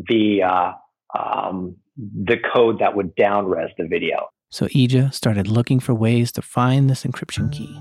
the 0.09 0.43
uh, 0.43 0.73
um, 1.19 1.77
the 1.99 2.37
code 2.55 2.79
that 2.79 2.95
would 2.97 3.15
downres 3.17 3.71
the 3.77 3.87
video. 3.87 4.29
So 4.51 4.67
Eijah 4.75 5.13
started 5.13 5.49
looking 5.49 5.81
for 5.81 5.95
ways 5.95 6.33
to 6.33 6.43
find 6.43 6.89
this 6.89 7.05
encryption 7.05 7.53
key. 7.53 7.77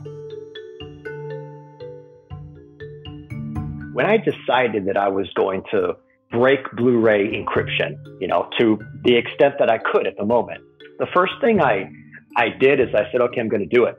when 3.97 4.05
I 4.05 4.17
decided 4.17 4.85
that 4.85 4.95
I 4.95 5.07
was 5.07 5.27
going 5.33 5.63
to 5.71 5.95
break 6.29 6.59
Blu-ray 6.75 7.31
encryption, 7.31 7.97
you 8.21 8.27
know, 8.27 8.47
to 8.59 8.77
the 9.03 9.15
extent 9.15 9.55
that 9.57 9.71
I 9.71 9.79
could 9.79 10.05
at 10.05 10.15
the 10.17 10.23
moment, 10.23 10.61
the 10.99 11.07
first 11.15 11.33
thing 11.41 11.59
I 11.61 11.89
I 12.37 12.49
did 12.49 12.79
is 12.79 12.89
I 12.93 13.11
said, 13.11 13.21
okay, 13.21 13.41
I'm 13.41 13.49
going 13.49 13.67
to 13.67 13.75
do 13.75 13.85
it. 13.85 13.95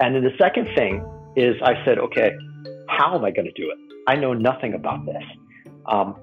And 0.00 0.14
then 0.14 0.22
the 0.22 0.36
second 0.38 0.68
thing 0.76 1.02
is 1.34 1.54
I 1.64 1.82
said, 1.82 1.98
okay, 1.98 2.32
how 2.90 3.14
am 3.14 3.24
I 3.24 3.30
going 3.30 3.46
to 3.46 3.52
do 3.52 3.70
it? 3.70 3.78
I 4.06 4.16
know 4.16 4.34
nothing 4.34 4.74
about 4.74 5.06
this. 5.06 5.24
Um, 5.86 6.14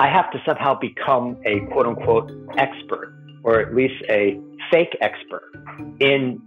I 0.00 0.08
have 0.08 0.30
to 0.30 0.38
somehow 0.46 0.78
become 0.80 1.36
a 1.44 1.60
quote 1.72 1.86
unquote 1.86 2.32
expert, 2.56 3.12
or 3.42 3.60
at 3.60 3.74
least 3.74 4.02
a 4.08 4.40
fake 4.72 4.96
expert 5.02 5.52
in 6.00 6.40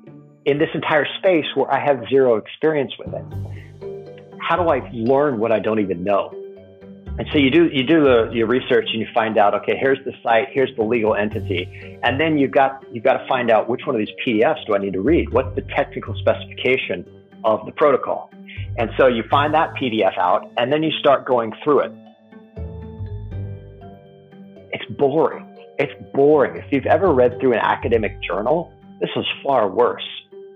in 0.46 0.58
this 0.58 0.70
entire 0.74 1.06
space 1.20 1.46
where 1.54 1.72
I 1.72 1.80
have 1.80 2.04
zero 2.10 2.38
experience 2.38 2.92
with 2.98 3.14
it. 3.14 4.34
How 4.42 4.56
do 4.56 4.70
I 4.70 4.90
learn 4.92 5.38
what 5.38 5.52
I 5.52 5.60
don't 5.60 5.80
even 5.80 6.04
know? 6.04 6.32
And 7.20 7.28
so 7.32 7.38
you 7.38 7.52
do 7.52 7.70
you 7.72 7.84
do 7.84 8.04
the, 8.04 8.32
your 8.34 8.48
research 8.48 8.88
and 8.92 9.00
you 9.00 9.08
find 9.14 9.38
out 9.38 9.54
okay 9.54 9.78
here's 9.80 10.04
the 10.04 10.14
site 10.24 10.48
here's 10.52 10.76
the 10.76 10.82
legal 10.82 11.14
entity 11.14 12.00
and 12.02 12.20
then 12.20 12.40
you've 12.40 12.50
got 12.50 12.84
you've 12.92 13.04
got 13.04 13.18
to 13.20 13.28
find 13.28 13.52
out 13.52 13.70
which 13.70 13.82
one 13.86 13.96
of 13.96 14.00
these 14.00 14.16
PDFs 14.26 14.66
do 14.66 14.74
I 14.74 14.80
need 14.80 14.94
to 14.94 15.02
read 15.02 15.32
what's 15.32 15.54
the 15.54 15.62
technical 15.78 16.16
specification 16.16 17.06
of 17.44 17.64
the 17.68 17.72
protocol 17.74 18.32
and 18.80 18.90
so 18.98 19.06
you 19.06 19.22
find 19.30 19.54
that 19.54 19.76
PDF 19.76 20.18
out 20.18 20.52
and 20.58 20.74
then 20.74 20.82
you 20.82 20.90
start 21.00 21.28
going 21.28 21.54
through 21.64 21.82
it 21.82 21.92
it's 24.74 24.86
boring 24.98 25.48
it's 25.80 25.94
boring 26.14 26.58
if 26.58 26.66
you've 26.72 26.86
ever 26.86 27.14
read 27.14 27.40
through 27.40 27.54
an 27.54 27.60
academic 27.60 28.22
journal 28.22 28.72
this 29.00 29.10
was 29.16 29.26
far 29.44 29.70
worse 29.70 30.08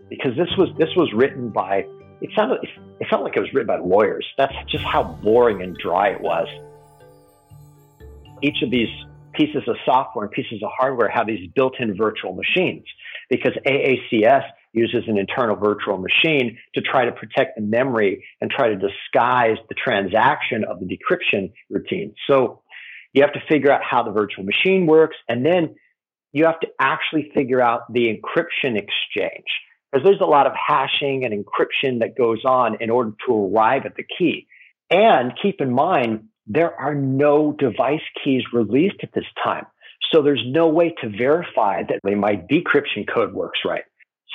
because 0.10 0.36
this 0.38 0.50
was 0.58 0.70
this 0.78 0.90
was 0.96 1.12
written 1.14 1.50
by 1.50 1.86
it 2.22 2.30
sounded 2.36 2.60
it 3.00 3.08
felt 3.10 3.24
like 3.24 3.36
it 3.36 3.40
was 3.40 3.54
written 3.54 3.68
by 3.68 3.78
lawyers. 3.78 4.26
That's 4.38 4.54
just 4.70 4.84
how 4.84 5.04
boring 5.04 5.62
and 5.62 5.76
dry 5.78 6.10
it 6.10 6.22
was. 6.22 6.48
Each 8.42 8.62
of 8.64 8.72
these 8.72 8.90
pieces 9.34 9.64
of 9.68 9.76
software 9.86 10.26
and 10.26 10.32
pieces 10.32 10.64
of 10.64 10.70
hardware 10.78 11.10
have 11.10 11.28
these 11.28 11.50
built-in 11.56 11.96
virtual 11.96 12.34
machines 12.34 12.84
because 13.30 13.54
AACS 13.68 14.44
uses 14.74 15.04
an 15.08 15.18
internal 15.18 15.56
virtual 15.56 15.98
machine 15.98 16.58
to 16.74 16.82
try 16.82 17.06
to 17.06 17.12
protect 17.12 17.56
the 17.56 17.62
memory 17.62 18.24
and 18.42 18.50
try 18.50 18.68
to 18.68 18.76
disguise 18.76 19.58
the 19.70 19.76
transaction 19.76 20.64
of 20.64 20.80
the 20.80 20.86
decryption 20.86 21.52
routine. 21.70 22.14
So 22.28 22.62
you 23.18 23.24
have 23.24 23.34
to 23.34 23.42
figure 23.50 23.72
out 23.72 23.82
how 23.84 24.04
the 24.04 24.12
virtual 24.12 24.44
machine 24.44 24.86
works 24.86 25.16
and 25.28 25.46
then 25.46 25.76
you 26.34 26.46
have 26.46 26.60
to 26.60 26.68
actually 26.80 27.32
figure 27.34 27.62
out 27.62 27.92
the 27.92 28.08
encryption 28.08 28.78
exchange 28.78 29.48
because 29.92 30.06
there's 30.06 30.22
a 30.22 30.26
lot 30.26 30.46
of 30.46 30.54
hashing 30.56 31.26
and 31.26 31.34
encryption 31.34 32.00
that 32.00 32.18
goes 32.18 32.44
on 32.46 32.78
in 32.82 32.90
order 32.90 33.12
to 33.26 33.34
arrive 33.34 33.86
at 33.86 33.96
the 33.96 34.04
key. 34.18 34.48
And 34.90 35.34
keep 35.42 35.62
in 35.62 35.72
mind, 35.72 36.26
there 36.46 36.74
are 36.74 36.94
no 36.94 37.54
device 37.54 38.02
keys 38.24 38.44
released 38.54 38.98
at 39.04 39.14
this 39.14 39.26
time. 39.44 39.66
So 40.12 40.22
there's 40.22 40.44
no 40.46 40.68
way 40.68 40.94
to 41.02 41.10
verify 41.10 41.84
that 41.84 42.00
my 42.04 42.36
decryption 42.36 43.08
code 43.12 43.34
works 43.34 43.60
right. 43.66 43.84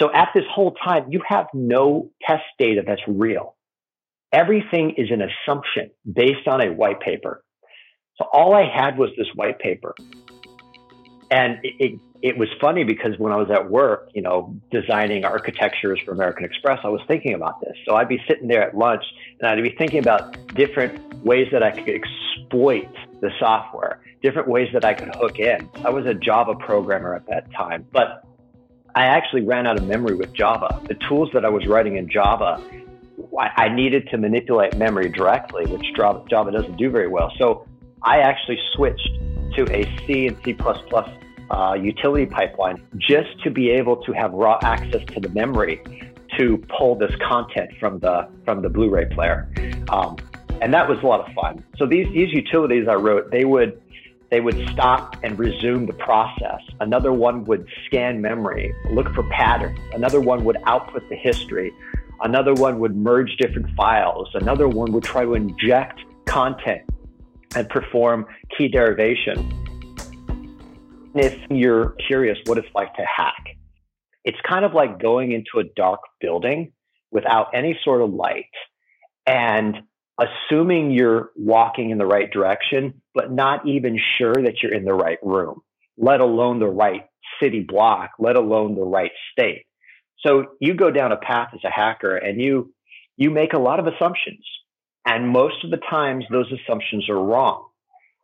So 0.00 0.10
at 0.12 0.30
this 0.34 0.44
whole 0.52 0.72
time, 0.72 1.06
you 1.10 1.22
have 1.28 1.46
no 1.54 2.10
test 2.26 2.44
data 2.58 2.82
that's 2.86 3.02
real. 3.06 3.54
Everything 4.32 4.94
is 4.96 5.10
an 5.10 5.22
assumption 5.22 5.90
based 6.10 6.48
on 6.48 6.60
a 6.60 6.72
white 6.72 7.00
paper. 7.00 7.44
So 8.18 8.26
all 8.32 8.54
I 8.54 8.64
had 8.64 8.98
was 8.98 9.10
this 9.16 9.28
white 9.34 9.58
paper. 9.58 9.94
And 11.30 11.58
it, 11.62 11.74
it 11.78 12.00
it 12.22 12.38
was 12.38 12.48
funny 12.60 12.84
because 12.84 13.18
when 13.18 13.32
I 13.32 13.36
was 13.36 13.50
at 13.50 13.68
work, 13.68 14.10
you 14.14 14.22
know, 14.22 14.54
designing 14.70 15.24
architectures 15.24 16.00
for 16.04 16.12
American 16.12 16.44
Express, 16.44 16.78
I 16.84 16.88
was 16.88 17.00
thinking 17.08 17.34
about 17.34 17.60
this. 17.60 17.76
So 17.84 17.96
I'd 17.96 18.08
be 18.08 18.22
sitting 18.28 18.46
there 18.46 18.62
at 18.62 18.76
lunch 18.76 19.02
and 19.40 19.48
I'd 19.48 19.60
be 19.60 19.74
thinking 19.76 19.98
about 19.98 20.36
different 20.54 21.24
ways 21.24 21.48
that 21.50 21.64
I 21.64 21.72
could 21.72 21.88
exploit 21.88 22.88
the 23.20 23.30
software, 23.40 24.00
different 24.22 24.48
ways 24.48 24.68
that 24.72 24.84
I 24.84 24.94
could 24.94 25.12
hook 25.16 25.40
in. 25.40 25.68
I 25.84 25.90
was 25.90 26.06
a 26.06 26.14
Java 26.14 26.54
programmer 26.54 27.16
at 27.16 27.26
that 27.26 27.50
time, 27.52 27.86
but 27.90 28.24
I 28.94 29.06
actually 29.06 29.42
ran 29.42 29.66
out 29.66 29.80
of 29.80 29.86
memory 29.86 30.14
with 30.14 30.32
Java. 30.32 30.80
The 30.86 30.96
tools 31.08 31.30
that 31.34 31.44
I 31.44 31.48
was 31.48 31.66
writing 31.66 31.96
in 31.96 32.08
Java, 32.08 32.62
I 33.36 33.68
needed 33.68 34.08
to 34.10 34.18
manipulate 34.18 34.76
memory 34.76 35.08
directly, 35.08 35.66
which 35.66 35.92
Java 35.96 36.52
doesn't 36.52 36.76
do 36.76 36.88
very 36.90 37.08
well. 37.08 37.32
So 37.38 37.66
I 38.04 38.18
actually 38.18 38.58
switched 38.74 39.08
to 39.54 39.66
a 39.70 39.84
C 40.06 40.26
and 40.26 40.36
C++ 40.44 40.56
uh, 41.50 41.74
utility 41.74 42.26
pipeline 42.26 42.82
just 42.96 43.42
to 43.44 43.50
be 43.50 43.70
able 43.70 43.96
to 44.04 44.12
have 44.12 44.32
raw 44.32 44.58
access 44.62 45.04
to 45.14 45.20
the 45.20 45.28
memory 45.28 45.82
to 46.38 46.58
pull 46.76 46.94
this 46.96 47.12
content 47.16 47.70
from 47.78 47.98
the 48.00 48.28
from 48.44 48.62
the 48.62 48.68
Blu-ray 48.68 49.06
player. 49.06 49.52
Um, 49.90 50.16
and 50.60 50.72
that 50.72 50.88
was 50.88 50.98
a 51.02 51.06
lot 51.06 51.28
of 51.28 51.34
fun. 51.34 51.62
So 51.76 51.86
these 51.86 52.12
these 52.14 52.32
utilities 52.32 52.88
I 52.88 52.94
wrote, 52.94 53.30
they 53.30 53.44
would 53.44 53.80
they 54.30 54.40
would 54.40 54.68
stop 54.70 55.16
and 55.22 55.38
resume 55.38 55.86
the 55.86 55.92
process. 55.92 56.60
Another 56.80 57.12
one 57.12 57.44
would 57.44 57.68
scan 57.86 58.20
memory, 58.22 58.74
look 58.90 59.12
for 59.14 59.22
patterns. 59.24 59.78
Another 59.92 60.20
one 60.20 60.44
would 60.44 60.56
output 60.64 61.06
the 61.10 61.16
history. 61.16 61.70
Another 62.22 62.54
one 62.54 62.78
would 62.78 62.96
merge 62.96 63.36
different 63.36 63.68
files. 63.76 64.28
Another 64.34 64.68
one 64.68 64.92
would 64.92 65.04
try 65.04 65.24
to 65.24 65.34
inject 65.34 66.00
content 66.24 66.82
and 67.54 67.68
perform 67.68 68.26
key 68.56 68.68
derivation 68.68 69.62
if 71.14 71.38
you're 71.50 71.94
curious 72.06 72.38
what 72.46 72.58
it's 72.58 72.68
like 72.74 72.94
to 72.94 73.04
hack, 73.04 73.44
it's 74.24 74.38
kind 74.48 74.64
of 74.64 74.72
like 74.72 75.00
going 75.00 75.32
into 75.32 75.58
a 75.58 75.64
dark 75.76 76.00
building 76.20 76.72
without 77.10 77.48
any 77.54 77.78
sort 77.84 78.00
of 78.00 78.12
light 78.12 78.46
and 79.26 79.76
assuming 80.18 80.90
you're 80.90 81.30
walking 81.36 81.90
in 81.90 81.98
the 81.98 82.06
right 82.06 82.30
direction, 82.30 83.02
but 83.14 83.30
not 83.30 83.66
even 83.66 83.98
sure 84.18 84.34
that 84.34 84.62
you're 84.62 84.72
in 84.72 84.84
the 84.84 84.94
right 84.94 85.18
room, 85.22 85.60
let 85.98 86.20
alone 86.20 86.58
the 86.58 86.66
right 86.66 87.06
city 87.42 87.64
block, 87.66 88.10
let 88.18 88.36
alone 88.36 88.74
the 88.74 88.84
right 88.84 89.12
state. 89.32 89.64
So 90.24 90.46
you 90.60 90.74
go 90.74 90.90
down 90.90 91.12
a 91.12 91.16
path 91.16 91.50
as 91.52 91.60
a 91.64 91.70
hacker 91.70 92.16
and 92.16 92.40
you 92.40 92.72
you 93.16 93.30
make 93.30 93.52
a 93.52 93.58
lot 93.58 93.78
of 93.78 93.86
assumptions. 93.86 94.44
And 95.04 95.28
most 95.28 95.64
of 95.64 95.70
the 95.70 95.80
times 95.90 96.24
those 96.30 96.50
assumptions 96.52 97.08
are 97.08 97.18
wrong. 97.18 97.66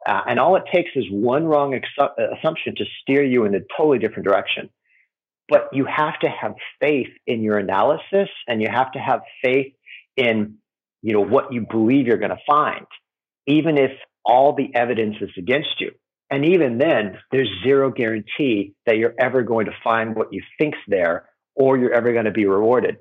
Uh, 0.06 0.22
and 0.28 0.38
all 0.38 0.56
it 0.56 0.62
takes 0.72 0.90
is 0.94 1.04
one 1.10 1.44
wrong 1.44 1.78
uh, 1.98 2.08
assumption 2.38 2.74
to 2.76 2.84
steer 3.02 3.24
you 3.24 3.44
in 3.44 3.54
a 3.54 3.60
totally 3.76 3.98
different 3.98 4.26
direction. 4.26 4.70
But 5.48 5.70
you 5.72 5.86
have 5.86 6.18
to 6.20 6.28
have 6.28 6.54
faith 6.80 7.08
in 7.26 7.42
your 7.42 7.58
analysis 7.58 8.28
and 8.46 8.62
you 8.62 8.68
have 8.70 8.92
to 8.92 8.98
have 8.98 9.20
faith 9.42 9.72
in, 10.16 10.56
you 11.02 11.14
know, 11.14 11.20
what 11.20 11.52
you 11.52 11.66
believe 11.68 12.06
you're 12.06 12.18
going 12.18 12.30
to 12.30 12.38
find, 12.46 12.86
even 13.46 13.76
if 13.78 13.90
all 14.24 14.54
the 14.54 14.74
evidence 14.74 15.16
is 15.20 15.30
against 15.36 15.80
you. 15.80 15.92
And 16.30 16.44
even 16.44 16.78
then, 16.78 17.18
there's 17.32 17.48
zero 17.64 17.90
guarantee 17.90 18.74
that 18.84 18.98
you're 18.98 19.14
ever 19.18 19.42
going 19.42 19.66
to 19.66 19.72
find 19.82 20.14
what 20.14 20.32
you 20.32 20.42
think's 20.58 20.78
there 20.86 21.28
or 21.54 21.78
you're 21.78 21.94
ever 21.94 22.12
going 22.12 22.26
to 22.26 22.30
be 22.30 22.46
rewarded. 22.46 22.98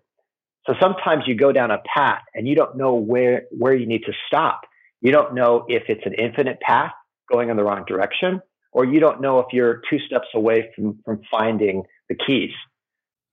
So 0.67 0.73
sometimes 0.81 1.23
you 1.25 1.35
go 1.35 1.51
down 1.51 1.71
a 1.71 1.81
path 1.95 2.21
and 2.35 2.47
you 2.47 2.53
don't 2.53 2.77
know 2.77 2.93
where, 2.93 3.43
where 3.51 3.73
you 3.73 3.87
need 3.87 4.03
to 4.05 4.13
stop 4.27 4.61
you 5.01 5.11
don't 5.11 5.35
know 5.35 5.65
if 5.67 5.83
it's 5.89 6.05
an 6.05 6.13
infinite 6.13 6.59
path 6.59 6.91
going 7.31 7.49
in 7.49 7.57
the 7.57 7.63
wrong 7.63 7.85
direction, 7.87 8.41
or 8.71 8.85
you 8.85 8.99
don't 8.99 9.21
know 9.21 9.39
if 9.39 9.47
you're 9.51 9.81
two 9.89 9.99
steps 9.99 10.27
away 10.33 10.71
from, 10.75 10.99
from 11.05 11.21
finding 11.29 11.83
the 12.09 12.15
keys. 12.15 12.51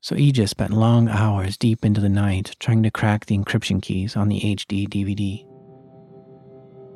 So 0.00 0.14
Eijah 0.16 0.48
spent 0.48 0.72
long 0.72 1.08
hours 1.08 1.56
deep 1.56 1.84
into 1.84 2.00
the 2.00 2.10
night 2.10 2.54
trying 2.60 2.82
to 2.82 2.90
crack 2.90 3.26
the 3.26 3.38
encryption 3.38 3.80
keys 3.80 4.16
on 4.16 4.28
the 4.28 4.40
HD 4.40 4.86
DVD. 4.86 5.46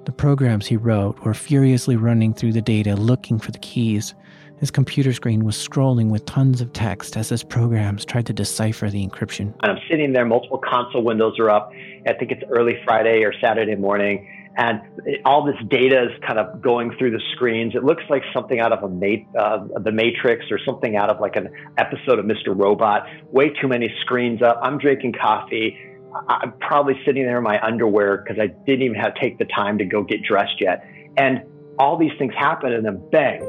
The 0.04 0.12
programs 0.12 0.66
he 0.66 0.76
wrote 0.76 1.18
were 1.20 1.34
furiously 1.34 1.96
running 1.96 2.34
through 2.34 2.52
the 2.52 2.62
data 2.62 2.96
looking 2.96 3.38
for 3.38 3.50
the 3.50 3.58
keys. 3.58 4.14
His 4.60 4.70
computer 4.70 5.12
screen 5.12 5.44
was 5.44 5.56
scrolling 5.56 6.10
with 6.10 6.24
tons 6.26 6.60
of 6.60 6.72
text 6.72 7.16
as 7.16 7.28
his 7.28 7.44
programs 7.44 8.04
tried 8.04 8.26
to 8.26 8.32
decipher 8.32 8.90
the 8.90 9.06
encryption. 9.06 9.54
And 9.62 9.72
I'm 9.72 9.78
sitting 9.90 10.12
there, 10.12 10.24
multiple 10.24 10.58
console 10.58 11.02
windows 11.02 11.38
are 11.38 11.50
up. 11.50 11.72
I 12.06 12.12
think 12.14 12.32
it's 12.32 12.42
early 12.50 12.78
Friday 12.84 13.22
or 13.22 13.32
Saturday 13.40 13.76
morning 13.76 14.26
and 14.58 14.80
all 15.24 15.44
this 15.44 15.56
data 15.68 16.02
is 16.02 16.10
kind 16.26 16.36
of 16.36 16.60
going 16.60 16.92
through 16.98 17.12
the 17.12 17.20
screens. 17.32 17.76
It 17.76 17.84
looks 17.84 18.02
like 18.10 18.24
something 18.34 18.58
out 18.58 18.72
of 18.72 18.82
a 18.82 18.88
ma- 18.88 19.40
uh, 19.40 19.78
the 19.78 19.92
Matrix 19.92 20.46
or 20.50 20.58
something 20.66 20.96
out 20.96 21.10
of 21.10 21.20
like 21.20 21.36
an 21.36 21.48
episode 21.78 22.18
of 22.18 22.24
Mr. 22.24 22.48
Robot. 22.48 23.06
Way 23.30 23.50
too 23.50 23.68
many 23.68 23.88
screens 24.00 24.42
up. 24.42 24.58
I'm 24.60 24.78
drinking 24.78 25.12
coffee. 25.12 25.78
I'm 26.26 26.52
probably 26.58 26.94
sitting 27.06 27.22
there 27.22 27.38
in 27.38 27.44
my 27.44 27.64
underwear 27.64 28.16
because 28.16 28.42
I 28.42 28.48
didn't 28.48 28.82
even 28.82 28.96
have 28.96 29.14
take 29.14 29.38
the 29.38 29.44
time 29.44 29.78
to 29.78 29.84
go 29.84 30.02
get 30.02 30.24
dressed 30.24 30.60
yet. 30.60 30.84
And 31.16 31.42
all 31.78 31.96
these 31.96 32.12
things 32.18 32.34
happen, 32.34 32.72
and 32.72 32.84
then 32.84 33.00
bang, 33.12 33.40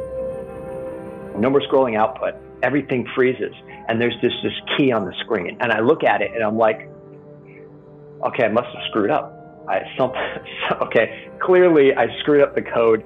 no 1.39 1.49
more 1.49 1.61
scrolling 1.61 1.97
output. 1.97 2.35
Everything 2.61 3.07
freezes, 3.15 3.53
and 3.87 4.01
there's 4.01 4.15
this 4.21 4.33
this 4.43 4.53
key 4.77 4.91
on 4.91 5.05
the 5.05 5.13
screen, 5.23 5.57
and 5.61 5.71
I 5.71 5.79
look 5.79 6.03
at 6.03 6.21
it, 6.21 6.31
and 6.33 6.43
I'm 6.43 6.57
like, 6.57 6.89
okay, 8.25 8.45
I 8.45 8.49
must 8.49 8.67
have 8.67 8.83
screwed 8.89 9.11
up 9.11 9.39
I, 9.69 9.83
some, 9.97 10.11
okay, 10.87 11.29
clearly 11.39 11.95
I 11.95 12.07
screwed 12.19 12.41
up 12.41 12.55
the 12.55 12.61
code. 12.61 13.05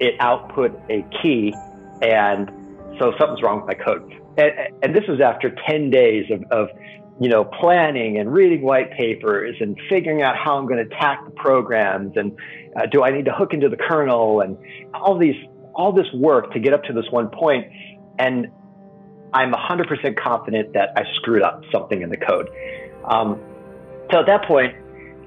It 0.00 0.14
output 0.20 0.80
a 0.88 1.04
key, 1.22 1.54
and 2.02 2.50
so 2.98 3.12
something's 3.18 3.42
wrong 3.42 3.64
with 3.64 3.76
my 3.76 3.84
code. 3.84 4.12
And, 4.36 4.52
and 4.82 4.94
this 4.94 5.04
was 5.08 5.20
after 5.20 5.54
10 5.68 5.90
days 5.90 6.24
of, 6.30 6.42
of 6.50 6.68
you 7.20 7.28
know, 7.28 7.44
planning 7.44 8.18
and 8.18 8.32
reading 8.32 8.62
white 8.62 8.90
papers 8.92 9.56
and 9.60 9.78
figuring 9.88 10.22
out 10.22 10.36
how 10.36 10.56
I'm 10.56 10.66
going 10.66 10.84
to 10.84 10.96
attack 10.96 11.24
the 11.24 11.30
programs 11.30 12.16
and 12.16 12.36
uh, 12.76 12.86
do 12.86 13.04
I 13.04 13.10
need 13.10 13.26
to 13.26 13.32
hook 13.32 13.54
into 13.54 13.68
the 13.68 13.76
kernel 13.76 14.40
and 14.40 14.58
all 14.92 15.16
these 15.16 15.36
all 15.74 15.92
this 15.92 16.06
work 16.14 16.52
to 16.52 16.60
get 16.60 16.72
up 16.72 16.84
to 16.84 16.92
this 16.92 17.06
one 17.10 17.28
point 17.28 17.66
and 18.18 18.48
I'm 19.32 19.52
100% 19.52 20.16
confident 20.16 20.74
that 20.74 20.90
I 20.96 21.02
screwed 21.16 21.42
up 21.42 21.62
something 21.72 22.02
in 22.02 22.08
the 22.08 22.16
code. 22.16 22.48
Um, 23.04 23.40
so 24.12 24.20
at 24.20 24.26
that 24.26 24.44
point, 24.46 24.76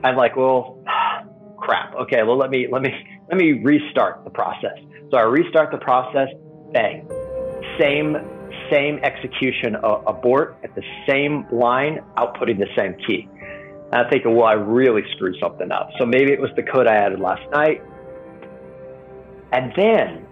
I'm 0.04 0.16
like, 0.16 0.38
well, 0.38 0.80
crap. 1.58 1.94
Okay, 1.96 2.24
well 2.24 2.38
let 2.38 2.50
me 2.50 2.68
let 2.72 2.82
me 2.82 2.94
let 3.30 3.38
me 3.38 3.62
restart 3.64 4.24
the 4.24 4.30
process. 4.30 4.78
So 5.12 5.18
I 5.18 5.24
restart 5.24 5.72
the 5.72 5.78
process. 5.78 6.30
Bang, 6.72 7.08
same 7.80 8.16
same 8.72 9.00
execution 9.04 9.76
uh, 9.76 10.02
abort 10.08 10.58
at 10.64 10.74
the 10.76 10.84
same 11.08 11.46
line, 11.52 12.00
outputting 12.18 12.60
the 12.60 12.68
same 12.76 12.96
key. 13.06 13.28
And 13.92 13.96
I'm 13.96 14.10
thinking, 14.10 14.36
well, 14.36 14.46
I 14.46 14.54
really 14.54 15.04
screwed 15.16 15.36
something 15.42 15.72
up. 15.72 15.90
So 15.98 16.06
maybe 16.06 16.34
it 16.34 16.42
was 16.42 16.52
the 16.56 16.64
code 16.64 16.88
I 16.88 16.96
added 16.96 17.20
last 17.20 17.50
night. 17.52 17.82
And 19.54 19.72
then, 19.78 20.27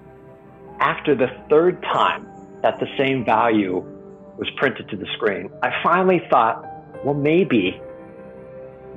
after 0.79 1.15
the 1.15 1.27
third 1.49 1.81
time 1.83 2.27
that 2.61 2.79
the 2.79 2.87
same 2.97 3.23
value 3.25 3.83
was 4.37 4.49
printed 4.57 4.89
to 4.89 4.97
the 4.97 5.05
screen, 5.13 5.49
I 5.63 5.71
finally 5.83 6.21
thought, 6.29 6.65
well, 7.03 7.13
maybe, 7.13 7.79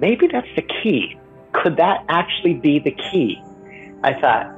maybe 0.00 0.28
that's 0.30 0.48
the 0.56 0.62
key. 0.62 1.18
Could 1.52 1.76
that 1.76 2.04
actually 2.08 2.54
be 2.54 2.78
the 2.78 2.90
key? 3.10 3.42
I 4.02 4.18
thought, 4.20 4.54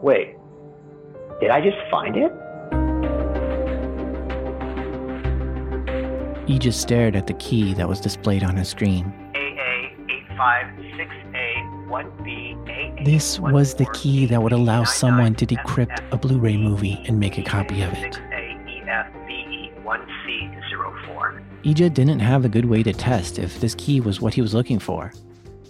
wait, 0.00 0.36
did 1.40 1.50
I 1.50 1.60
just 1.60 1.78
find 1.90 2.16
it? 2.16 2.32
He 6.46 6.58
just 6.58 6.80
stared 6.80 7.16
at 7.16 7.26
the 7.26 7.34
key 7.34 7.72
that 7.74 7.88
was 7.88 8.00
displayed 8.00 8.42
on 8.42 8.56
his 8.56 8.68
screen. 8.68 9.12
This 13.04 13.38
was 13.38 13.74
the 13.74 13.86
key 13.92 14.26
that 14.26 14.42
would 14.42 14.52
allow 14.52 14.84
someone 14.84 15.34
to 15.34 15.46
decrypt 15.46 16.00
a 16.12 16.16
Blu 16.16 16.38
ray 16.38 16.56
movie 16.56 17.02
and 17.06 17.18
make 17.20 17.38
a 17.38 17.42
copy 17.42 17.82
of 17.82 17.92
it. 17.92 18.18
Eijah 21.64 21.90
didn't 21.90 22.20
have 22.20 22.44
a 22.44 22.48
good 22.48 22.64
way 22.64 22.82
to 22.82 22.92
test 22.92 23.38
if 23.38 23.60
this 23.60 23.74
key 23.76 24.00
was 24.00 24.20
what 24.20 24.34
he 24.34 24.40
was 24.40 24.54
looking 24.54 24.78
for. 24.78 25.12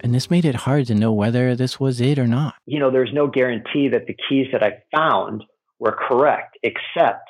And 0.02 0.14
this 0.14 0.30
made 0.30 0.44
it 0.44 0.54
hard 0.54 0.86
to 0.86 0.94
know 0.94 1.12
whether 1.12 1.54
this 1.54 1.78
was 1.78 2.00
it 2.00 2.18
or 2.18 2.26
not. 2.26 2.54
You 2.66 2.80
know, 2.80 2.90
there's 2.90 3.12
no 3.12 3.26
guarantee 3.26 3.88
that 3.88 4.06
the 4.06 4.16
keys 4.28 4.46
that 4.52 4.62
I 4.62 4.82
found 4.96 5.44
were 5.78 5.96
correct, 6.08 6.58
except 6.62 7.28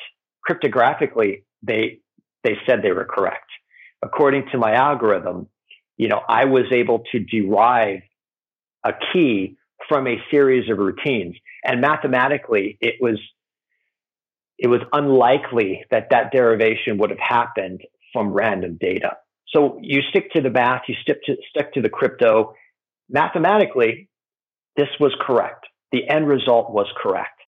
cryptographically, 0.49 1.45
they 1.63 2.01
they 2.45 2.57
said 2.67 2.83
they 2.83 2.93
were 2.93 3.05
correct. 3.05 3.49
According 4.03 4.49
to 4.53 4.59
my 4.59 4.75
algorithm, 4.75 5.49
you 5.97 6.09
know, 6.09 6.21
I 6.29 6.45
was 6.47 6.65
able 6.73 7.05
to 7.13 7.19
derive 7.21 8.01
a 8.85 8.93
key 9.12 9.57
from 9.89 10.07
a 10.07 10.17
series 10.31 10.71
of 10.71 10.79
routines. 10.79 11.37
And 11.65 11.81
mathematically, 11.81 12.79
it 12.81 12.95
was 13.01 13.19
it 14.59 14.69
was 14.69 14.81
unlikely 14.93 15.85
that 15.91 16.09
that 16.11 16.31
derivation 16.33 16.99
would 16.99 17.11
have 17.11 17.19
happened 17.19 17.81
from 18.12 18.33
random 18.33 18.79
data. 18.81 19.17
So 19.49 19.79
you 19.83 20.01
stick 20.09 20.31
to 20.33 20.41
the 20.41 20.51
math, 20.51 20.83
you 20.87 20.95
stick 21.03 21.19
to, 21.25 21.37
stick 21.51 21.75
to 21.75 21.83
the 21.83 21.89
crypto. 21.89 22.55
Mathematically, 23.11 24.09
this 24.77 24.89
was 25.01 25.15
correct. 25.21 25.67
The 25.91 26.09
end 26.09 26.29
result 26.29 26.71
was 26.71 26.87
correct. 27.03 27.41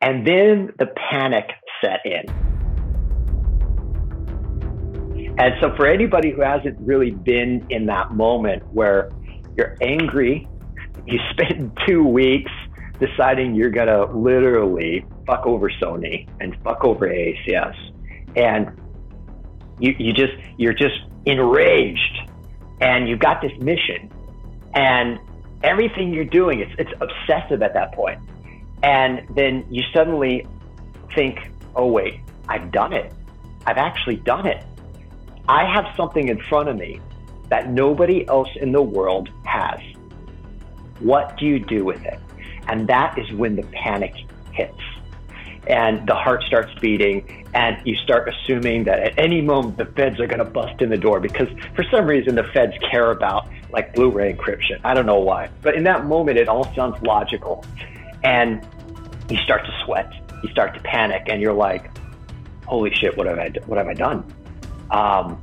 And 0.00 0.26
then 0.26 0.72
the 0.78 0.86
panic 1.10 1.46
set 1.82 2.00
in. 2.04 2.24
And 5.40 5.54
so, 5.60 5.74
for 5.76 5.86
anybody 5.86 6.32
who 6.32 6.42
hasn't 6.42 6.78
really 6.80 7.12
been 7.12 7.64
in 7.70 7.86
that 7.86 8.12
moment 8.12 8.64
where 8.72 9.10
you're 9.58 9.76
angry, 9.82 10.48
you 11.04 11.18
spend 11.32 11.76
two 11.86 12.04
weeks 12.04 12.50
deciding 13.00 13.54
you're 13.54 13.70
going 13.70 13.88
to 13.88 14.04
literally 14.16 15.04
fuck 15.26 15.46
over 15.46 15.68
Sony 15.70 16.28
and 16.40 16.56
fuck 16.62 16.84
over 16.84 17.08
AACS. 17.08 17.74
And 18.36 18.80
you, 19.78 19.94
you 19.98 20.12
just, 20.12 20.32
you're 20.56 20.72
just 20.72 20.98
enraged 21.26 22.30
and 22.80 23.08
you've 23.08 23.18
got 23.18 23.42
this 23.42 23.52
mission 23.60 24.10
and 24.74 25.18
everything 25.62 26.12
you're 26.12 26.24
doing, 26.24 26.60
it's, 26.60 26.72
it's 26.78 26.90
obsessive 27.00 27.62
at 27.62 27.74
that 27.74 27.92
point. 27.92 28.20
And 28.82 29.26
then 29.34 29.66
you 29.70 29.82
suddenly 29.92 30.46
think, 31.14 31.50
oh, 31.74 31.86
wait, 31.86 32.20
I've 32.48 32.70
done 32.70 32.92
it. 32.92 33.12
I've 33.66 33.76
actually 33.76 34.16
done 34.16 34.46
it. 34.46 34.64
I 35.48 35.64
have 35.72 35.86
something 35.96 36.28
in 36.28 36.40
front 36.42 36.68
of 36.68 36.76
me 36.76 37.00
that 37.50 37.70
nobody 37.70 38.26
else 38.28 38.48
in 38.60 38.72
the 38.72 38.82
world 38.82 39.28
has. 39.44 39.80
What 41.00 41.36
do 41.38 41.46
you 41.46 41.58
do 41.58 41.84
with 41.84 42.04
it? 42.04 42.20
And 42.66 42.86
that 42.88 43.18
is 43.18 43.30
when 43.32 43.56
the 43.56 43.62
panic 43.62 44.14
hits 44.52 44.80
and 45.68 46.06
the 46.08 46.14
heart 46.14 46.42
starts 46.44 46.72
beating 46.80 47.46
and 47.54 47.76
you 47.86 47.94
start 47.96 48.28
assuming 48.28 48.84
that 48.84 48.98
at 48.98 49.18
any 49.18 49.40
moment 49.40 49.76
the 49.76 49.84
feds 49.84 50.18
are 50.18 50.26
going 50.26 50.38
to 50.38 50.44
bust 50.44 50.80
in 50.80 50.88
the 50.88 50.96
door 50.96 51.20
because 51.20 51.48
for 51.74 51.84
some 51.90 52.06
reason 52.06 52.34
the 52.34 52.44
feds 52.44 52.72
care 52.90 53.10
about 53.10 53.48
like 53.70 53.94
blu-ray 53.94 54.32
encryption 54.32 54.80
i 54.84 54.94
don't 54.94 55.06
know 55.06 55.18
why 55.18 55.48
but 55.62 55.74
in 55.74 55.84
that 55.84 56.06
moment 56.06 56.38
it 56.38 56.48
all 56.48 56.64
sounds 56.74 57.00
logical 57.02 57.64
and 58.24 58.66
you 59.28 59.36
start 59.38 59.64
to 59.64 59.72
sweat 59.84 60.10
you 60.42 60.48
start 60.50 60.74
to 60.74 60.80
panic 60.80 61.22
and 61.26 61.40
you're 61.42 61.52
like 61.52 61.96
holy 62.66 62.94
shit 62.94 63.16
what 63.16 63.26
have 63.26 63.38
i 63.38 63.50
what 63.66 63.78
have 63.78 63.88
i 63.88 63.94
done 63.94 64.24
um, 64.90 65.42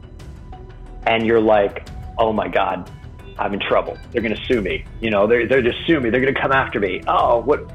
and 1.05 1.25
you're 1.25 1.41
like 1.41 1.87
oh 2.17 2.33
my 2.33 2.47
god 2.47 2.89
i'm 3.37 3.53
in 3.53 3.59
trouble. 3.59 3.97
They're 4.11 4.21
going 4.21 4.35
to 4.35 4.45
sue 4.45 4.61
me. 4.61 4.85
You 5.01 5.09
know 5.09 5.27
they're, 5.27 5.47
they're 5.47 5.61
just 5.61 5.77
sue 5.85 5.99
me. 5.99 6.09
They're 6.09 6.21
going 6.21 6.33
to 6.33 6.39
come 6.39 6.51
after 6.51 6.79
me. 6.79 7.01
Oh 7.07 7.39
what? 7.39 7.69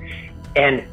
And 0.57 0.87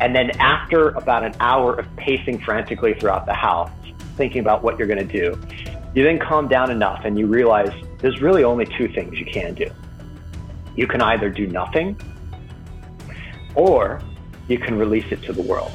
and 0.00 0.14
then 0.14 0.30
after 0.40 0.90
about 0.90 1.24
an 1.24 1.34
hour 1.40 1.74
of 1.74 1.86
pacing 1.96 2.40
frantically 2.40 2.94
throughout 2.94 3.26
the 3.26 3.34
house, 3.34 3.70
thinking 4.16 4.40
about 4.40 4.62
what 4.62 4.78
you're 4.78 4.88
going 4.88 5.06
to 5.06 5.20
do, 5.20 5.40
you 5.94 6.02
then 6.02 6.18
calm 6.18 6.48
down 6.48 6.70
enough 6.70 7.04
and 7.04 7.18
you 7.18 7.26
realize 7.26 7.70
there's 7.98 8.20
really 8.20 8.44
only 8.44 8.66
two 8.78 8.88
things 8.88 9.18
you 9.18 9.26
can 9.26 9.54
do. 9.54 9.70
You 10.74 10.86
can 10.86 11.02
either 11.02 11.28
do 11.28 11.46
nothing 11.46 12.00
or 13.54 14.00
you 14.48 14.58
can 14.58 14.78
release 14.78 15.04
it 15.10 15.22
to 15.22 15.32
the 15.32 15.42
world. 15.42 15.70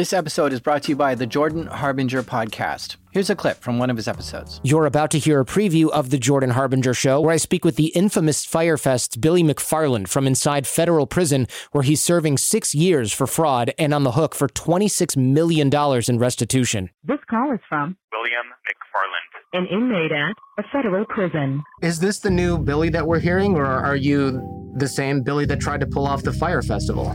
This 0.00 0.14
episode 0.14 0.54
is 0.54 0.60
brought 0.60 0.84
to 0.84 0.92
you 0.92 0.96
by 0.96 1.14
the 1.14 1.26
Jordan 1.26 1.66
Harbinger 1.66 2.22
podcast. 2.22 2.96
Here's 3.10 3.28
a 3.28 3.36
clip 3.36 3.58
from 3.58 3.78
one 3.78 3.90
of 3.90 3.98
his 3.98 4.08
episodes. 4.08 4.58
You're 4.62 4.86
about 4.86 5.10
to 5.10 5.18
hear 5.18 5.40
a 5.40 5.44
preview 5.44 5.90
of 5.90 6.08
the 6.08 6.16
Jordan 6.16 6.48
Harbinger 6.52 6.94
show, 6.94 7.20
where 7.20 7.34
I 7.34 7.36
speak 7.36 7.66
with 7.66 7.76
the 7.76 7.88
infamous 7.88 8.46
Fyre 8.46 8.78
Fest's 8.78 9.14
Billy 9.18 9.42
McFarland 9.42 10.08
from 10.08 10.26
inside 10.26 10.66
federal 10.66 11.06
prison, 11.06 11.46
where 11.72 11.82
he's 11.82 12.02
serving 12.02 12.38
six 12.38 12.74
years 12.74 13.12
for 13.12 13.26
fraud 13.26 13.74
and 13.76 13.92
on 13.92 14.04
the 14.04 14.12
hook 14.12 14.34
for 14.34 14.48
$26 14.48 15.18
million 15.18 15.70
in 16.08 16.18
restitution. 16.18 16.88
This 17.04 17.20
call 17.28 17.52
is 17.52 17.60
from 17.68 17.94
William 18.10 18.46
McFarland, 18.70 19.60
an 19.60 19.66
inmate 19.66 20.12
at 20.12 20.34
a 20.56 20.66
federal 20.72 21.04
prison. 21.10 21.62
Is 21.82 22.00
this 22.00 22.20
the 22.20 22.30
new 22.30 22.56
Billy 22.56 22.88
that 22.88 23.06
we're 23.06 23.20
hearing, 23.20 23.54
or 23.54 23.66
are 23.66 23.96
you 23.96 24.72
the 24.78 24.88
same 24.88 25.20
Billy 25.22 25.44
that 25.44 25.60
tried 25.60 25.80
to 25.80 25.86
pull 25.86 26.06
off 26.06 26.22
the 26.22 26.32
Fyre 26.32 26.62
Festival? 26.62 27.14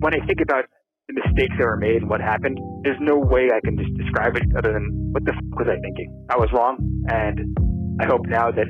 When 0.00 0.14
I 0.14 0.24
think 0.26 0.42
about 0.42 0.66
the 1.08 1.14
mistakes 1.24 1.54
that 1.58 1.64
were 1.64 1.76
made 1.76 1.96
and 1.96 2.10
what 2.10 2.20
happened, 2.20 2.58
there's 2.84 2.98
no 3.00 3.16
way 3.16 3.48
I 3.54 3.60
can 3.64 3.78
just 3.78 3.94
describe 3.96 4.36
it 4.36 4.42
other 4.56 4.72
than 4.72 4.90
what 5.12 5.24
the 5.24 5.32
fuck 5.32 5.58
was 5.58 5.68
I 5.68 5.80
thinking? 5.80 6.26
I 6.28 6.36
was 6.36 6.50
wrong, 6.52 6.76
and 7.08 7.56
I 8.00 8.06
hope 8.06 8.26
now 8.26 8.50
that 8.50 8.66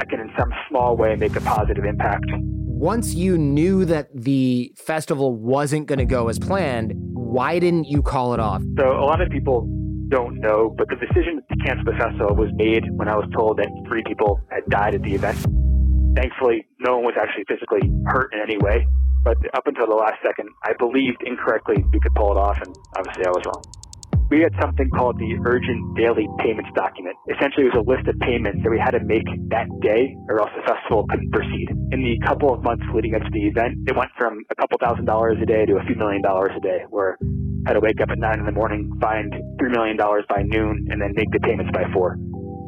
I 0.00 0.04
can, 0.06 0.20
in 0.20 0.30
some 0.38 0.50
small 0.68 0.96
way, 0.96 1.14
make 1.16 1.36
a 1.36 1.40
positive 1.42 1.84
impact. 1.84 2.24
Once 2.32 3.14
you 3.14 3.36
knew 3.36 3.84
that 3.84 4.08
the 4.14 4.72
festival 4.76 5.36
wasn't 5.36 5.86
going 5.86 5.98
to 5.98 6.06
go 6.06 6.28
as 6.28 6.38
planned, 6.38 6.92
why 7.12 7.58
didn't 7.58 7.84
you 7.84 8.02
call 8.02 8.32
it 8.32 8.40
off? 8.40 8.62
So, 8.78 8.90
a 8.90 9.04
lot 9.04 9.20
of 9.20 9.28
people 9.30 9.68
don't 10.08 10.40
know, 10.40 10.74
but 10.76 10.88
the 10.88 10.96
decision 10.96 11.42
to 11.48 11.56
cancel 11.64 11.84
the 11.84 11.98
festival 11.98 12.34
was 12.34 12.50
made 12.54 12.84
when 12.96 13.08
I 13.08 13.16
was 13.16 13.28
told 13.36 13.58
that 13.58 13.68
three 13.86 14.02
people 14.06 14.40
had 14.50 14.64
died 14.68 14.94
at 14.94 15.02
the 15.02 15.14
event. 15.14 15.38
Thankfully, 16.16 16.66
no 16.80 16.96
one 16.96 17.04
was 17.04 17.14
actually 17.20 17.44
physically 17.48 17.92
hurt 18.06 18.32
in 18.32 18.40
any 18.40 18.58
way. 18.58 18.86
But 19.24 19.38
up 19.54 19.66
until 19.66 19.86
the 19.86 19.94
last 19.94 20.18
second, 20.24 20.50
I 20.62 20.72
believed 20.78 21.22
incorrectly 21.24 21.84
we 21.92 22.00
could 22.00 22.14
pull 22.14 22.32
it 22.32 22.38
off, 22.38 22.58
and 22.60 22.74
obviously 22.96 23.24
I 23.24 23.30
was 23.30 23.42
wrong. 23.46 23.64
We 24.30 24.40
had 24.40 24.52
something 24.60 24.88
called 24.96 25.18
the 25.18 25.36
Urgent 25.44 25.94
Daily 25.94 26.26
Payments 26.40 26.70
Document. 26.74 27.14
Essentially, 27.28 27.68
it 27.68 27.76
was 27.76 27.84
a 27.84 27.88
list 27.88 28.08
of 28.08 28.18
payments 28.18 28.64
that 28.64 28.70
we 28.70 28.80
had 28.80 28.96
to 28.96 29.04
make 29.04 29.28
that 29.52 29.68
day, 29.84 30.16
or 30.26 30.40
else 30.40 30.50
the 30.56 30.64
festival 30.64 31.04
couldn't 31.06 31.30
proceed. 31.30 31.68
In 31.92 32.00
the 32.00 32.18
couple 32.26 32.48
of 32.52 32.64
months 32.64 32.82
leading 32.94 33.14
up 33.14 33.22
to 33.22 33.30
the 33.30 33.44
event, 33.46 33.76
it 33.86 33.94
went 33.94 34.10
from 34.16 34.42
a 34.50 34.56
couple 34.56 34.78
thousand 34.80 35.04
dollars 35.04 35.36
a 35.42 35.46
day 35.46 35.66
to 35.66 35.76
a 35.76 35.84
few 35.84 35.96
million 35.96 36.22
dollars 36.22 36.50
a 36.56 36.60
day, 36.60 36.82
where 36.88 37.18
I 37.66 37.70
had 37.70 37.74
to 37.74 37.80
wake 37.80 38.00
up 38.00 38.08
at 38.10 38.18
nine 38.18 38.40
in 38.40 38.46
the 38.46 38.56
morning, 38.56 38.90
find 39.00 39.30
three 39.60 39.70
million 39.70 39.96
dollars 39.96 40.24
by 40.28 40.42
noon, 40.42 40.88
and 40.90 41.00
then 41.00 41.12
make 41.14 41.30
the 41.30 41.40
payments 41.40 41.70
by 41.70 41.84
four. 41.92 42.16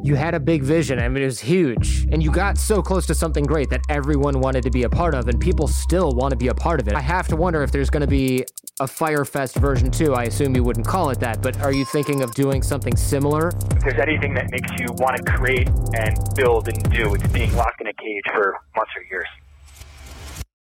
You 0.05 0.13
had 0.13 0.35
a 0.35 0.39
big 0.39 0.61
vision. 0.61 0.99
I 0.99 1.09
mean, 1.09 1.23
it 1.23 1.25
was 1.25 1.39
huge. 1.39 2.07
And 2.11 2.21
you 2.21 2.29
got 2.29 2.59
so 2.59 2.79
close 2.79 3.07
to 3.07 3.15
something 3.15 3.43
great 3.43 3.71
that 3.71 3.81
everyone 3.89 4.39
wanted 4.39 4.61
to 4.65 4.69
be 4.69 4.83
a 4.83 4.89
part 4.89 5.15
of, 5.15 5.27
and 5.29 5.39
people 5.41 5.67
still 5.67 6.11
want 6.11 6.29
to 6.29 6.35
be 6.35 6.49
a 6.49 6.53
part 6.53 6.79
of 6.79 6.87
it. 6.87 6.93
I 6.93 7.01
have 7.01 7.27
to 7.29 7.35
wonder 7.35 7.63
if 7.63 7.71
there's 7.71 7.89
going 7.89 8.01
to 8.01 8.07
be 8.07 8.45
a 8.79 8.85
Fyre 8.85 9.25
Fest 9.25 9.55
version 9.55 9.89
2. 9.89 10.13
I 10.13 10.25
assume 10.25 10.55
you 10.55 10.63
wouldn't 10.63 10.85
call 10.85 11.09
it 11.09 11.19
that, 11.21 11.41
but 11.41 11.59
are 11.59 11.73
you 11.73 11.85
thinking 11.85 12.21
of 12.21 12.35
doing 12.35 12.61
something 12.61 12.95
similar? 12.95 13.47
If 13.47 13.79
there's 13.79 13.99
anything 13.99 14.35
that 14.35 14.51
makes 14.51 14.69
you 14.79 14.85
want 14.99 15.17
to 15.17 15.23
create 15.23 15.69
and 15.97 16.15
build 16.35 16.67
and 16.67 16.83
do, 16.91 17.15
it's 17.15 17.27
being 17.29 17.51
locked 17.55 17.81
in 17.81 17.87
a 17.87 17.93
cage 17.93 18.25
for 18.31 18.59
months 18.75 18.91
or 18.95 19.03
years. 19.09 19.27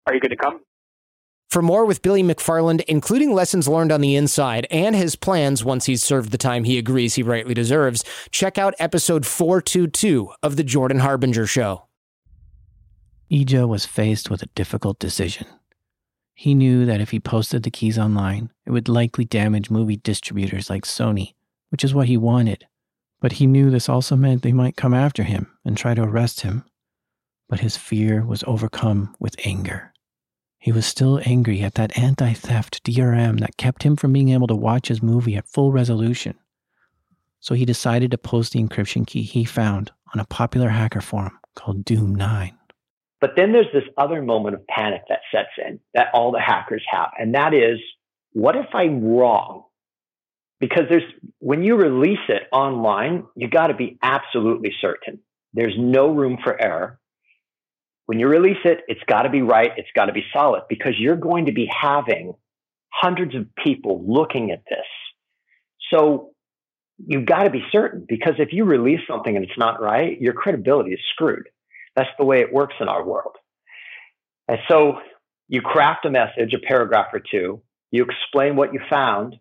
Are 0.05 0.13
you 0.13 0.19
going 0.19 0.29
to 0.29 0.37
come? 0.37 0.59
For 1.53 1.61
more 1.61 1.85
with 1.85 2.01
Billy 2.01 2.23
McFarland, 2.23 2.81
including 2.87 3.31
lessons 3.31 3.67
learned 3.67 3.91
on 3.91 4.01
the 4.01 4.15
inside 4.15 4.65
and 4.71 4.95
his 4.95 5.15
plans 5.15 5.63
once 5.63 5.85
he's 5.85 6.01
served 6.01 6.31
the 6.31 6.37
time 6.39 6.63
he 6.63 6.79
agrees 6.79 7.13
he 7.13 7.21
rightly 7.21 7.53
deserves, 7.53 8.03
check 8.31 8.57
out 8.57 8.73
episode 8.79 9.23
422 9.23 10.31
of 10.41 10.55
The 10.55 10.63
Jordan 10.63 10.97
Harbinger 10.97 11.45
Show. 11.45 11.85
Eijah 13.31 13.67
was 13.67 13.85
faced 13.85 14.31
with 14.31 14.41
a 14.41 14.49
difficult 14.55 14.97
decision. 14.97 15.45
He 16.33 16.55
knew 16.55 16.87
that 16.87 17.01
if 17.01 17.11
he 17.11 17.19
posted 17.19 17.61
the 17.61 17.69
keys 17.69 17.99
online, 17.99 18.49
it 18.65 18.71
would 18.71 18.89
likely 18.89 19.23
damage 19.23 19.69
movie 19.69 19.97
distributors 19.97 20.71
like 20.71 20.85
Sony, 20.85 21.35
which 21.69 21.83
is 21.83 21.93
what 21.93 22.07
he 22.07 22.17
wanted. 22.17 22.65
But 23.21 23.33
he 23.33 23.45
knew 23.45 23.69
this 23.69 23.87
also 23.87 24.15
meant 24.15 24.41
they 24.41 24.53
might 24.53 24.75
come 24.75 24.95
after 24.95 25.21
him 25.21 25.55
and 25.63 25.77
try 25.77 25.93
to 25.93 26.01
arrest 26.01 26.41
him. 26.41 26.65
But 27.47 27.59
his 27.59 27.77
fear 27.77 28.25
was 28.25 28.43
overcome 28.47 29.15
with 29.19 29.35
anger. 29.45 29.92
He 30.63 30.71
was 30.71 30.85
still 30.85 31.19
angry 31.25 31.61
at 31.61 31.73
that 31.73 31.97
anti 31.97 32.31
theft 32.31 32.85
DRM 32.85 33.41
that 33.41 33.57
kept 33.57 33.83
him 33.83 33.97
from 33.97 34.13
being 34.13 34.29
able 34.29 34.47
to 34.47 34.55
watch 34.55 34.87
his 34.87 35.03
movie 35.03 35.35
at 35.35 35.45
full 35.45 35.73
resolution. 35.73 36.35
So 37.41 37.53
he 37.53 37.65
decided 37.65 38.11
to 38.11 38.17
post 38.17 38.53
the 38.53 38.63
encryption 38.63 39.05
key 39.05 39.23
he 39.23 39.43
found 39.43 39.91
on 40.13 40.21
a 40.21 40.25
popular 40.25 40.69
hacker 40.69 41.01
forum 41.01 41.37
called 41.55 41.83
Doom9. 41.83 42.53
But 43.19 43.31
then 43.35 43.51
there's 43.51 43.73
this 43.73 43.83
other 43.97 44.21
moment 44.21 44.55
of 44.55 44.65
panic 44.67 45.01
that 45.09 45.19
sets 45.33 45.49
in 45.57 45.81
that 45.95 46.07
all 46.13 46.31
the 46.31 46.39
hackers 46.39 46.85
have. 46.89 47.09
And 47.19 47.35
that 47.35 47.53
is, 47.53 47.79
what 48.31 48.55
if 48.55 48.67
I'm 48.73 49.03
wrong? 49.03 49.65
Because 50.61 50.83
there's, 50.89 51.03
when 51.39 51.63
you 51.63 51.75
release 51.75 52.23
it 52.29 52.43
online, 52.53 53.25
you 53.35 53.49
got 53.49 53.67
to 53.67 53.73
be 53.73 53.97
absolutely 54.01 54.71
certain. 54.79 55.19
There's 55.53 55.75
no 55.77 56.07
room 56.07 56.37
for 56.41 56.57
error 56.57 57.01
when 58.05 58.19
you 58.19 58.27
release 58.27 58.57
it, 58.65 58.79
it's 58.87 59.03
got 59.07 59.23
to 59.23 59.29
be 59.29 59.41
right. 59.41 59.71
It's 59.77 59.89
got 59.95 60.05
to 60.05 60.13
be 60.13 60.23
solid 60.33 60.63
because 60.69 60.93
you're 60.97 61.15
going 61.15 61.45
to 61.45 61.53
be 61.53 61.69
having 61.69 62.33
hundreds 62.89 63.35
of 63.35 63.47
people 63.63 64.03
looking 64.05 64.51
at 64.51 64.63
this. 64.69 64.85
So 65.91 66.31
you've 66.97 67.25
got 67.25 67.43
to 67.43 67.49
be 67.49 67.63
certain 67.71 68.05
because 68.07 68.33
if 68.39 68.49
you 68.51 68.65
release 68.65 69.01
something 69.07 69.35
and 69.35 69.45
it's 69.45 69.57
not 69.57 69.81
right, 69.81 70.19
your 70.19 70.33
credibility 70.33 70.91
is 70.91 70.99
screwed. 71.11 71.47
That's 71.95 72.09
the 72.17 72.25
way 72.25 72.39
it 72.41 72.53
works 72.53 72.75
in 72.79 72.87
our 72.87 73.05
world. 73.05 73.35
And 74.47 74.59
so 74.69 74.99
you 75.47 75.61
craft 75.61 76.05
a 76.05 76.11
message, 76.11 76.53
a 76.53 76.59
paragraph 76.59 77.07
or 77.13 77.19
two, 77.19 77.61
you 77.91 78.05
explain 78.05 78.55
what 78.55 78.73
you 78.73 78.79
found, 78.89 79.35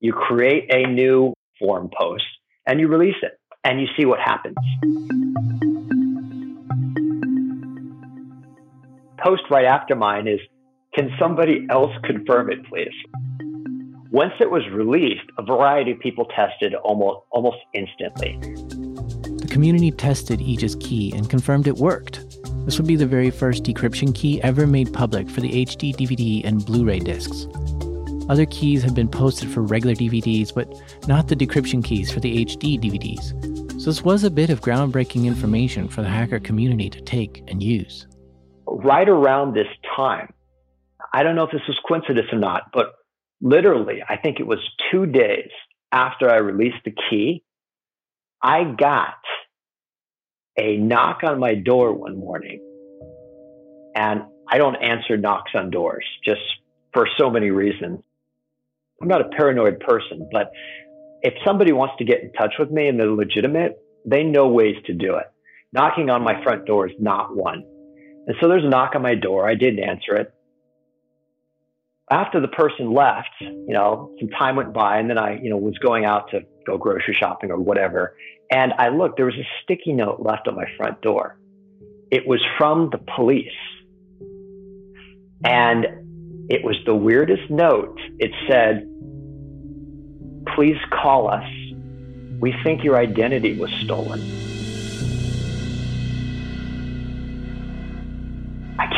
you 0.00 0.12
create 0.12 0.72
a 0.74 0.86
new 0.86 1.34
forum 1.58 1.90
post, 1.96 2.24
and 2.66 2.80
you 2.80 2.88
release 2.88 3.16
it, 3.22 3.38
and 3.62 3.80
you 3.80 3.86
see 3.96 4.06
what 4.06 4.18
happens. 4.18 4.56
Post 9.22 9.42
right 9.50 9.66
after 9.66 9.94
mine 9.94 10.26
is 10.26 10.40
Can 10.94 11.10
somebody 11.18 11.66
else 11.68 11.92
confirm 12.04 12.50
it, 12.50 12.64
please? 12.66 12.88
Once 14.10 14.32
it 14.40 14.50
was 14.50 14.62
released, 14.72 15.24
a 15.36 15.42
variety 15.42 15.92
of 15.92 16.00
people 16.00 16.24
tested 16.34 16.74
almost, 16.74 17.18
almost 17.30 17.58
instantly. 17.74 18.38
The 19.36 19.46
community 19.48 19.90
tested 19.90 20.40
Eijah's 20.40 20.74
key 20.76 21.12
and 21.14 21.28
confirmed 21.28 21.68
it 21.68 21.76
worked. 21.76 22.24
This 22.64 22.78
would 22.78 22.88
be 22.88 22.96
the 22.96 23.06
very 23.06 23.30
first 23.30 23.62
decryption 23.62 24.14
key 24.14 24.42
ever 24.42 24.66
made 24.66 24.92
public 24.92 25.28
for 25.28 25.42
the 25.42 25.66
HD 25.66 25.94
DVD 25.94 26.42
and 26.44 26.64
Blu 26.64 26.86
ray 26.86 26.98
discs. 26.98 27.46
Other 28.30 28.46
keys 28.46 28.82
had 28.82 28.94
been 28.94 29.08
posted 29.08 29.50
for 29.50 29.60
regular 29.60 29.94
DVDs, 29.94 30.52
but 30.54 30.72
not 31.06 31.28
the 31.28 31.36
decryption 31.36 31.84
keys 31.84 32.10
for 32.10 32.20
the 32.20 32.44
HD 32.46 32.80
DVDs. 32.80 33.80
So 33.80 33.90
this 33.90 34.02
was 34.02 34.24
a 34.24 34.30
bit 34.30 34.50
of 34.50 34.62
groundbreaking 34.62 35.26
information 35.26 35.88
for 35.88 36.00
the 36.00 36.08
hacker 36.08 36.40
community 36.40 36.88
to 36.88 37.00
take 37.02 37.44
and 37.48 37.62
use 37.62 38.06
right 38.70 39.08
around 39.08 39.54
this 39.54 39.66
time, 39.96 40.32
I 41.12 41.22
don't 41.22 41.34
know 41.34 41.44
if 41.44 41.50
this 41.50 41.62
was 41.66 41.78
coincidence 41.86 42.28
or 42.32 42.38
not, 42.38 42.70
but 42.72 42.94
literally, 43.40 44.02
I 44.06 44.16
think 44.16 44.38
it 44.40 44.46
was 44.46 44.58
two 44.90 45.06
days 45.06 45.50
after 45.92 46.30
I 46.30 46.36
released 46.36 46.84
the 46.84 46.94
key, 47.10 47.42
I 48.42 48.64
got 48.64 49.18
a 50.58 50.76
knock 50.76 51.20
on 51.24 51.40
my 51.40 51.54
door 51.54 51.92
one 51.92 52.18
morning. 52.18 52.60
And 53.94 54.22
I 54.48 54.58
don't 54.58 54.76
answer 54.76 55.16
knocks 55.16 55.52
on 55.54 55.70
doors 55.70 56.04
just 56.24 56.40
for 56.92 57.08
so 57.18 57.30
many 57.30 57.50
reasons. 57.50 58.00
I'm 59.00 59.08
not 59.08 59.20
a 59.20 59.28
paranoid 59.36 59.80
person, 59.80 60.28
but 60.32 60.52
if 61.22 61.34
somebody 61.44 61.72
wants 61.72 61.94
to 61.98 62.04
get 62.04 62.22
in 62.22 62.32
touch 62.32 62.54
with 62.58 62.70
me 62.70 62.88
and 62.88 62.98
they're 62.98 63.10
legitimate, 63.10 63.78
they 64.04 64.22
know 64.22 64.48
ways 64.48 64.76
to 64.86 64.94
do 64.94 65.16
it. 65.16 65.26
Knocking 65.72 66.10
on 66.10 66.22
my 66.22 66.42
front 66.42 66.66
door 66.66 66.88
is 66.88 66.94
not 66.98 67.34
one. 67.34 67.64
And 68.30 68.38
so 68.40 68.46
there's 68.46 68.64
a 68.64 68.68
knock 68.68 68.94
on 68.94 69.02
my 69.02 69.16
door. 69.16 69.48
I 69.48 69.56
didn't 69.56 69.80
answer 69.80 70.14
it. 70.14 70.32
After 72.12 72.40
the 72.40 72.46
person 72.46 72.94
left, 72.94 73.30
you 73.40 73.74
know, 73.74 74.14
some 74.20 74.28
time 74.28 74.54
went 74.54 74.72
by 74.72 74.98
and 74.98 75.10
then 75.10 75.18
I, 75.18 75.40
you 75.42 75.50
know, 75.50 75.56
was 75.56 75.76
going 75.78 76.04
out 76.04 76.30
to 76.30 76.42
go 76.64 76.78
grocery 76.78 77.16
shopping 77.18 77.50
or 77.50 77.58
whatever. 77.58 78.14
And 78.48 78.72
I 78.78 78.90
looked, 78.90 79.16
there 79.16 79.26
was 79.26 79.34
a 79.34 79.48
sticky 79.64 79.94
note 79.94 80.20
left 80.20 80.46
on 80.46 80.54
my 80.54 80.66
front 80.76 81.02
door. 81.02 81.40
It 82.12 82.24
was 82.24 82.40
from 82.56 82.90
the 82.92 82.98
police. 83.16 83.48
And 85.44 86.46
it 86.48 86.64
was 86.64 86.76
the 86.86 86.94
weirdest 86.94 87.50
note. 87.50 87.98
It 88.20 88.30
said, 88.48 88.86
please 90.54 90.78
call 90.92 91.28
us. 91.28 91.50
We 92.38 92.54
think 92.62 92.84
your 92.84 92.96
identity 92.96 93.58
was 93.58 93.72
stolen. 93.82 94.20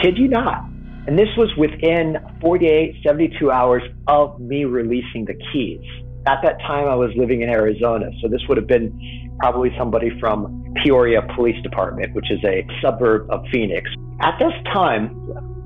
Kid 0.03 0.19
you 0.19 0.29
not. 0.29 0.69
And 1.07 1.19
this 1.19 1.29
was 1.37 1.51
within 1.57 2.17
48, 2.41 3.03
72 3.05 3.51
hours 3.51 3.83
of 4.07 4.41
me 4.41 4.65
releasing 4.65 5.25
the 5.25 5.35
keys. 5.53 5.81
At 6.27 6.39
that 6.45 6.61
time, 6.61 6.87
I 6.87 6.95
was 6.95 7.11
living 7.17 7.43
in 7.43 7.49
Arizona. 7.49 8.11
So 8.21 8.29
this 8.29 8.41
would 8.49 8.57
have 8.57 8.69
been 8.69 9.37
probably 9.41 9.75
somebody 9.77 10.11
from 10.21 10.73
Peoria 10.85 11.23
Police 11.35 11.61
Department, 11.63 12.15
which 12.15 12.31
is 12.31 12.39
a 12.45 12.65
suburb 12.81 13.29
of 13.31 13.45
Phoenix. 13.53 13.91
At 14.21 14.39
this 14.39 14.53
time, 14.73 15.11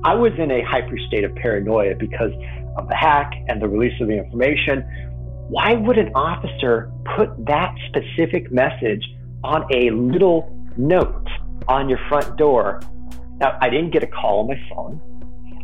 I 0.05 0.15
was 0.15 0.33
in 0.39 0.51
a 0.51 0.63
hyper 0.65 0.97
state 1.09 1.25
of 1.25 1.35
paranoia 1.35 1.95
because 1.97 2.33
of 2.79 2.89
the 2.89 2.97
hack 2.97 3.33
and 3.49 3.61
the 3.61 3.69
release 3.69 4.01
of 4.01 4.09
the 4.09 4.17
information. 4.17 4.81
Why 5.49 5.75
would 5.75 5.99
an 5.99 6.13
officer 6.15 6.91
put 7.17 7.29
that 7.45 7.75
specific 7.89 8.51
message 8.51 9.05
on 9.45 9.67
a 9.73 9.91
little 9.91 10.51
note 10.79 11.29
on 11.69 11.91
your 11.91 11.99
front 12.09 12.37
door 12.39 12.81
now, 13.41 13.59
I 13.61 13.69
didn't 13.69 13.91
get 13.91 14.03
a 14.03 14.07
call 14.07 14.41
on 14.41 14.49
my 14.49 14.61
phone. 14.71 15.01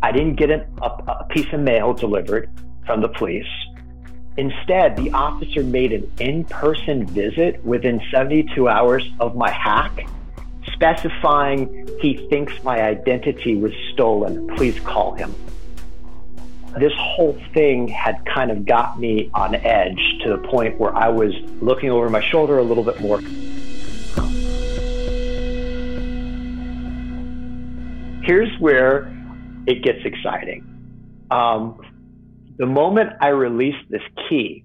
I 0.02 0.12
didn't 0.12 0.36
get 0.36 0.50
an, 0.50 0.66
a, 0.82 0.86
a 0.86 1.26
piece 1.30 1.52
of 1.52 1.60
mail 1.60 1.94
delivered 1.94 2.50
from 2.84 3.00
the 3.00 3.08
police. 3.08 3.46
Instead, 4.36 4.96
the 4.96 5.10
officer 5.12 5.62
made 5.62 5.92
an 5.92 6.10
in 6.18 6.44
person 6.44 7.06
visit 7.06 7.64
within 7.64 8.00
72 8.10 8.68
hours 8.68 9.08
of 9.20 9.36
my 9.36 9.50
hack, 9.50 10.06
specifying 10.72 11.88
he 12.00 12.26
thinks 12.28 12.52
my 12.62 12.82
identity 12.82 13.56
was 13.56 13.72
stolen. 13.92 14.48
Please 14.56 14.78
call 14.80 15.14
him. 15.14 15.34
This 16.78 16.92
whole 16.96 17.38
thing 17.52 17.88
had 17.88 18.24
kind 18.24 18.50
of 18.50 18.64
got 18.64 18.98
me 18.98 19.30
on 19.34 19.54
edge 19.54 20.00
to 20.22 20.30
the 20.30 20.38
point 20.38 20.78
where 20.78 20.94
I 20.94 21.08
was 21.08 21.34
looking 21.60 21.90
over 21.90 22.08
my 22.08 22.22
shoulder 22.22 22.58
a 22.58 22.62
little 22.62 22.84
bit 22.84 23.00
more. 23.02 23.20
Here's 28.22 28.50
where 28.60 29.12
it 29.66 29.82
gets 29.82 30.04
exciting. 30.04 30.68
Um, 31.30 31.80
the 32.58 32.66
moment 32.66 33.10
I 33.20 33.28
released 33.28 33.90
this 33.90 34.02
key, 34.28 34.64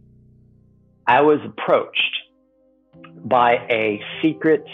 I 1.05 1.21
was 1.21 1.39
approached 1.45 2.17
by 3.25 3.53
a 3.69 4.01
secret, 4.21 4.65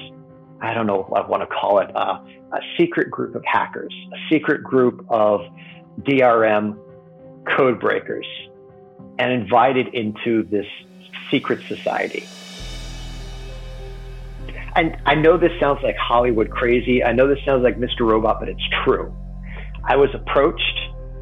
I 0.62 0.74
don't 0.74 0.88
know 0.88 1.04
what 1.04 1.26
I 1.26 1.28
want 1.28 1.42
to 1.42 1.48
call 1.48 1.80
it, 1.80 1.96
uh, 1.96 2.20
a 2.52 2.60
secret 2.78 3.10
group 3.12 3.36
of 3.36 3.44
hackers, 3.46 3.94
a 4.12 4.34
secret 4.34 4.64
group 4.64 5.06
of 5.10 5.42
DRM 6.02 6.78
code 7.46 7.80
breakers, 7.80 8.26
and 9.20 9.32
invited 9.32 9.94
into 9.94 10.44
this 10.44 10.68
secret 11.30 11.62
society. 11.68 12.26
And 14.76 14.98
I 15.06 15.16
know 15.16 15.38
this 15.38 15.52
sounds 15.60 15.80
like 15.84 15.96
Hollywood 15.98 16.50
crazy. 16.50 17.04
I 17.04 17.12
know 17.12 17.28
this 17.28 17.40
sounds 17.46 17.64
like 17.64 17.78
Mr. 17.78 18.02
Robot, 18.02 18.38
but 18.40 18.50
it's 18.50 18.64
true. 18.84 19.14
I 19.88 19.96
was 19.96 20.10
approached 20.14 20.80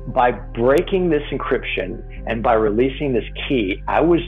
by 0.08 0.32
breaking 0.32 1.10
this 1.10 1.24
encryption 1.32 2.02
and 2.28 2.42
by 2.42 2.54
releasing 2.54 3.14
this 3.14 3.26
key. 3.48 3.82
I 3.88 4.02
was 4.02 4.20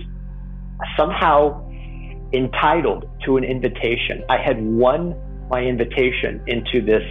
somehow 0.97 1.69
entitled 2.33 3.09
to 3.25 3.38
an 3.38 3.43
invitation. 3.43 4.23
I 4.29 4.38
had 4.43 4.62
won 4.62 5.15
my 5.49 5.62
invitation 5.62 6.43
into 6.47 6.81
this 6.86 7.03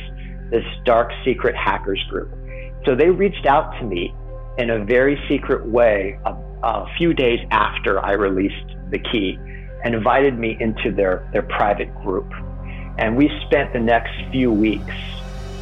this 0.50 0.64
dark 0.84 1.10
secret 1.24 1.54
hackers 1.56 2.02
group. 2.10 2.30
So 2.84 2.94
they 2.94 3.08
reached 3.08 3.46
out 3.46 3.72
to 3.80 3.86
me 3.86 4.14
in 4.58 4.68
a 4.68 4.84
very 4.84 5.18
secret 5.26 5.66
way 5.66 6.18
a, 6.26 6.32
a 6.62 6.86
few 6.98 7.14
days 7.14 7.38
after 7.50 8.04
I 8.04 8.12
released 8.12 8.76
the 8.90 8.98
key 8.98 9.38
and 9.84 9.94
invited 9.94 10.38
me 10.38 10.56
into 10.60 10.92
their, 10.92 11.28
their 11.32 11.42
private 11.42 11.94
group. 12.02 12.30
And 12.98 13.16
we 13.16 13.30
spent 13.46 13.72
the 13.72 13.80
next 13.80 14.12
few 14.30 14.52
weeks 14.52 14.94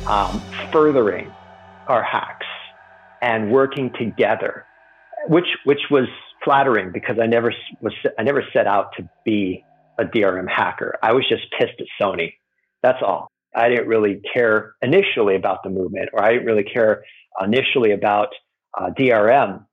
um, 0.06 0.42
furthering 0.72 1.32
our 1.86 2.02
hacks 2.02 2.46
and 3.22 3.50
working 3.50 3.92
together, 3.98 4.66
which, 5.28 5.46
which 5.64 5.80
was 5.90 6.08
flattering 6.44 6.90
because 6.92 7.18
I 7.22 7.26
never 7.26 7.52
was, 7.80 7.92
I 8.18 8.22
never 8.22 8.44
set 8.52 8.66
out 8.66 8.92
to 8.96 9.08
be 9.24 9.64
a 9.98 10.04
DRM 10.04 10.48
hacker. 10.48 10.98
I 11.02 11.12
was 11.12 11.28
just 11.28 11.42
pissed 11.58 11.78
at 11.78 11.86
Sony. 12.00 12.32
That's 12.82 12.98
all. 13.02 13.28
I 13.54 13.68
didn't 13.68 13.88
really 13.88 14.20
care 14.32 14.74
initially 14.80 15.36
about 15.36 15.62
the 15.62 15.70
movement, 15.70 16.10
or 16.12 16.22
I 16.22 16.32
didn't 16.32 16.46
really 16.46 16.64
care 16.64 17.04
initially 17.42 17.92
about 17.92 18.28
uh, 18.78 18.90
DRM. 18.90 19.64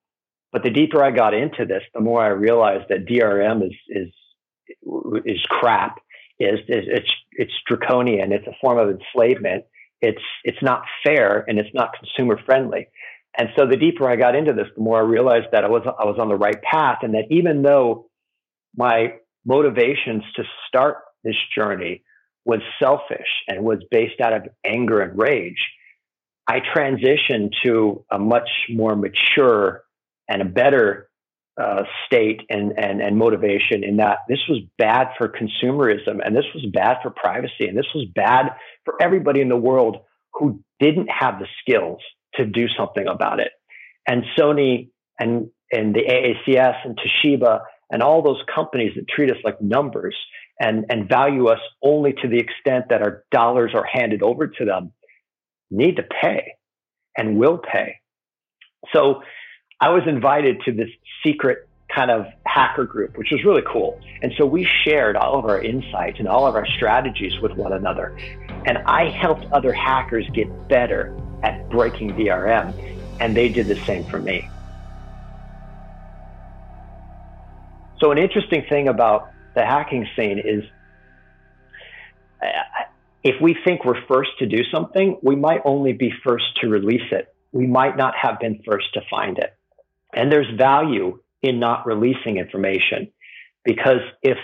But 0.52 0.64
the 0.64 0.70
deeper 0.70 1.04
I 1.04 1.12
got 1.12 1.34
into 1.34 1.66
this, 1.66 1.84
the 1.94 2.02
more 2.02 2.22
I 2.22 2.30
realized 2.30 2.86
that 2.90 3.06
DRM 3.06 3.64
is 3.66 3.74
is 3.90 4.14
is 5.26 5.42
crap. 5.50 6.00
Is, 6.40 6.60
is 6.68 6.86
it's 6.88 7.12
it's 7.32 7.54
draconian. 7.68 8.32
It's 8.32 8.46
a 8.48 8.56
form 8.62 8.78
of 8.78 8.90
enslavement. 8.90 9.66
It's 10.02 10.22
it's 10.44 10.62
not 10.62 10.84
fair 11.04 11.44
and 11.48 11.58
it's 11.58 11.74
not 11.74 11.94
consumer 11.98 12.40
friendly. 12.46 12.88
And 13.38 13.50
so 13.58 13.68
the 13.68 13.78
deeper 13.78 14.10
I 14.10 14.16
got 14.16 14.36
into 14.36 14.54
this, 14.54 14.68
the 14.76 14.82
more 14.82 14.98
I 14.98 15.02
realized 15.02 15.48
that 15.52 15.64
I 15.64 15.68
was 15.68 15.84
I 15.86 16.06
was 16.06 16.18
on 16.20 16.28
the 16.28 16.36
right 16.36 16.62
path, 16.62 17.00
and 17.02 17.14
that 17.14 17.26
even 17.30 17.62
though 17.62 18.10
my 18.76 19.14
motivations 19.46 20.24
to 20.36 20.44
start 20.68 20.98
this 21.24 21.36
journey 21.56 22.04
was 22.46 22.62
selfish 22.82 23.28
and 23.48 23.64
was 23.64 23.80
based 23.92 24.22
out 24.22 24.34
of 24.34 24.44
anger 24.66 25.02
and 25.02 25.18
rage, 25.18 25.68
I 26.48 26.62
transitioned 26.62 27.52
to 27.66 28.06
a 28.12 28.18
much 28.18 28.50
more 28.70 28.96
mature 28.96 29.84
and 30.30 30.42
a 30.42 30.46
better 30.46 31.10
uh, 31.62 31.84
state 32.06 32.42
and, 32.50 32.74
and, 32.78 33.02
and 33.02 33.18
motivation 33.18 33.84
in 33.84 33.98
that 33.98 34.20
this 34.30 34.40
was 34.48 34.60
bad 34.78 35.08
for 35.18 35.28
consumerism 35.28 36.20
and 36.24 36.36
this 36.36 36.46
was 36.54 36.66
bad 36.72 36.98
for 37.02 37.10
privacy 37.10 37.68
and 37.68 37.78
this 37.78 37.88
was 37.96 38.06
bad 38.14 38.52
for 38.86 38.96
everybody 39.02 39.42
in 39.42 39.50
the 39.50 39.58
world 39.58 39.98
who 40.34 40.64
didn't 40.80 41.10
have 41.10 41.40
the 41.40 41.48
skills 41.62 42.00
to 42.36 42.46
do 42.46 42.68
something 42.78 43.08
about 43.08 43.40
it. 43.40 43.52
And 44.08 44.24
Sony 44.38 44.90
and, 45.20 45.50
and 45.72 45.96
the 45.96 46.02
AACS 46.02 46.76
and 46.86 46.98
Toshiba 46.98 47.62
and 47.90 48.04
all 48.04 48.22
those 48.22 48.42
companies 48.54 48.94
that 48.96 49.08
treat 49.08 49.32
us 49.32 49.38
like 49.44 49.60
numbers 49.62 50.16
and, 50.60 50.86
and 50.90 51.10
value 51.10 51.48
us 51.48 51.60
only 51.82 52.14
to 52.14 52.28
the 52.28 52.38
extent 52.38 52.86
that 52.90 53.02
our 53.02 53.24
dollars 53.32 53.72
are 53.74 53.86
handed 53.86 54.22
over 54.22 54.48
to 54.48 54.66
them 54.66 54.92
need 55.72 55.96
to 55.98 56.04
pay 56.04 56.54
and 57.18 57.38
will 57.38 57.58
pay. 57.58 57.96
So 58.94 59.22
I 59.80 59.90
was 59.90 60.04
invited 60.08 60.62
to 60.66 60.72
this 60.72 60.90
secret 61.24 61.68
kind 61.94 62.10
of 62.10 62.26
hacker 62.46 62.86
group, 62.86 63.18
which 63.18 63.30
was 63.32 63.44
really 63.46 63.62
cool. 63.72 64.00
And 64.22 64.34
so 64.38 64.46
we 64.46 64.68
shared 64.84 65.16
all 65.16 65.38
of 65.38 65.46
our 65.46 65.62
insights 65.62 66.18
and 66.20 66.28
all 66.28 66.48
of 66.48 66.56
our 66.56 66.66
strategies 66.78 67.34
with 67.42 67.54
one 67.54 67.74
another. 67.74 68.18
And 68.66 68.80
I 68.80 69.10
helped 69.10 69.46
other 69.52 69.72
hackers 69.72 70.26
get 70.34 70.48
better 70.68 71.16
at 71.44 71.70
breaking 71.70 72.12
DRM, 72.12 72.74
and 73.20 73.38
they 73.38 73.50
did 73.50 73.68
the 73.68 73.80
same 73.86 74.04
for 74.10 74.20
me. 74.20 74.50
So, 78.00 78.12
an 78.12 78.18
interesting 78.18 78.64
thing 78.70 78.88
about 78.88 79.30
the 79.56 79.66
hacking 79.66 80.08
scene 80.16 80.40
is 80.40 80.64
uh, 82.42 82.48
if 83.24 83.42
we 83.42 83.56
think 83.66 83.86
we're 83.86 84.06
first 84.08 84.32
to 84.40 84.46
do 84.46 84.64
something, 84.72 85.18
we 85.24 85.36
might 85.36 85.62
only 85.66 85.94
be 85.94 86.12
first 86.24 86.46
to 86.62 86.68
release 86.68 87.12
it. 87.12 87.34
We 87.52 87.66
might 87.66 87.98
not 87.98 88.14
have 88.16 88.40
been 88.40 88.62
first 88.66 88.94
to 88.94 89.02
find 89.10 89.38
it. 89.40 89.57
And 90.14 90.32
there's 90.32 90.48
value 90.58 91.20
in 91.42 91.60
not 91.60 91.86
releasing 91.86 92.38
information 92.38 93.12
because 93.64 94.02
if 94.24 94.38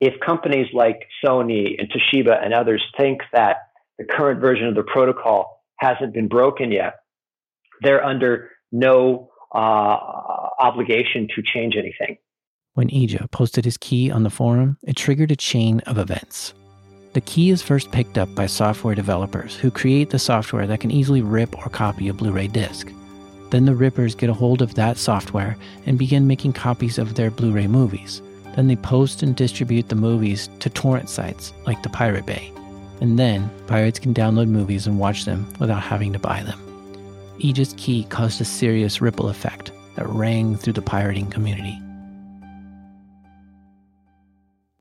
if 0.00 0.14
companies 0.20 0.66
like 0.74 1.06
Sony 1.24 1.76
and 1.78 1.88
Toshiba 1.90 2.44
and 2.44 2.52
others 2.52 2.82
think 2.98 3.20
that 3.32 3.68
the 3.98 4.04
current 4.04 4.40
version 4.40 4.66
of 4.66 4.74
the 4.74 4.82
protocol 4.82 5.62
hasn't 5.78 6.12
been 6.12 6.28
broken 6.28 6.72
yet, 6.72 6.96
they're 7.80 8.04
under 8.04 8.50
no 8.72 9.30
uh, 9.54 9.96
obligation 10.58 11.28
to 11.34 11.42
change 11.42 11.74
anything. 11.76 12.18
When 12.74 12.90
Eijah 12.92 13.28
posted 13.30 13.64
his 13.64 13.76
key 13.76 14.10
on 14.10 14.24
the 14.24 14.30
forum, 14.30 14.78
it 14.82 14.96
triggered 14.96 15.30
a 15.30 15.36
chain 15.36 15.80
of 15.86 15.96
events. 15.96 16.54
The 17.12 17.20
key 17.20 17.50
is 17.50 17.62
first 17.62 17.92
picked 17.92 18.18
up 18.18 18.34
by 18.34 18.46
software 18.46 18.96
developers 18.96 19.54
who 19.54 19.70
create 19.70 20.10
the 20.10 20.18
software 20.18 20.66
that 20.66 20.80
can 20.80 20.90
easily 20.90 21.22
rip 21.22 21.56
or 21.56 21.70
copy 21.70 22.08
a 22.08 22.12
Blu 22.12 22.32
ray 22.32 22.48
disc. 22.48 22.90
Then 23.54 23.66
the 23.66 23.76
rippers 23.76 24.16
get 24.16 24.30
a 24.30 24.34
hold 24.34 24.62
of 24.62 24.74
that 24.74 24.98
software 24.98 25.56
and 25.86 25.96
begin 25.96 26.26
making 26.26 26.54
copies 26.54 26.98
of 26.98 27.14
their 27.14 27.30
Blu 27.30 27.52
ray 27.52 27.68
movies. 27.68 28.20
Then 28.56 28.66
they 28.66 28.74
post 28.74 29.22
and 29.22 29.36
distribute 29.36 29.88
the 29.88 29.94
movies 29.94 30.48
to 30.58 30.68
torrent 30.68 31.08
sites 31.08 31.52
like 31.64 31.80
the 31.84 31.88
Pirate 31.88 32.26
Bay. 32.26 32.52
And 33.00 33.16
then 33.16 33.48
pirates 33.68 34.00
can 34.00 34.12
download 34.12 34.48
movies 34.48 34.88
and 34.88 34.98
watch 34.98 35.24
them 35.24 35.46
without 35.60 35.84
having 35.84 36.12
to 36.14 36.18
buy 36.18 36.42
them. 36.42 36.58
Eijah's 37.38 37.74
key 37.76 38.02
caused 38.08 38.40
a 38.40 38.44
serious 38.44 39.00
ripple 39.00 39.28
effect 39.28 39.70
that 39.94 40.08
rang 40.08 40.56
through 40.56 40.72
the 40.72 40.82
pirating 40.82 41.30
community. 41.30 41.80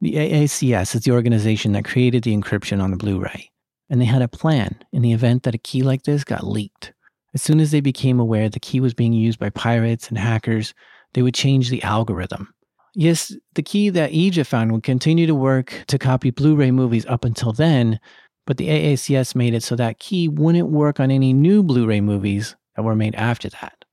The 0.02 0.16
AACS 0.16 0.96
is 0.96 1.04
the 1.04 1.12
organization 1.12 1.74
that 1.74 1.86
created 1.86 2.24
the 2.24 2.36
encryption 2.36 2.82
on 2.82 2.90
the 2.90 2.98
Blu 2.98 3.20
ray, 3.20 3.52
and 3.92 4.02
they 4.02 4.06
had 4.06 4.24
a 4.24 4.28
plan 4.28 4.76
in 4.92 5.04
the 5.04 5.14
event 5.14 5.44
that 5.44 5.54
a 5.54 5.60
key 5.60 5.84
like 5.84 6.02
this 6.02 6.24
got 6.24 6.48
leaked. 6.48 6.93
As 7.34 7.42
soon 7.42 7.60
as 7.60 7.72
they 7.72 7.82
became 7.82 8.20
aware 8.20 8.50
the 8.50 8.60
key 8.60 8.80
was 8.80 8.94
being 8.94 9.14
used 9.14 9.40
by 9.40 9.50
pirates 9.50 10.10
and 10.10 10.18
hackers, 10.18 10.74
they 11.14 11.22
would 11.22 11.34
change 11.34 11.70
the 11.70 11.82
algorithm. 11.84 12.54
Yes, 12.96 13.36
the 13.56 13.64
key 13.64 13.90
that 13.90 14.14
Eijah 14.14 14.46
found 14.46 14.72
would 14.72 14.84
continue 14.84 15.26
to 15.26 15.34
work 15.34 15.84
to 15.88 15.98
copy 15.98 16.30
Blu 16.30 16.56
ray 16.56 16.70
movies 16.70 17.06
up 17.08 17.26
until 17.26 17.52
then, 17.52 18.00
but 18.46 18.58
the 18.58 18.68
AACS 18.68 19.36
made 19.36 19.56
it 19.56 19.64
so 19.64 19.76
that 19.76 20.00
key 20.00 20.28
wouldn't 20.28 20.70
work 20.70 21.00
on 21.00 21.10
any 21.10 21.34
new 21.34 21.64
Blu 21.64 21.88
ray 21.88 22.02
movies 22.02 22.56
that 22.76 22.84
were 22.84 22.96
made 22.96 23.16
after 23.16 23.50
that. 23.50 23.84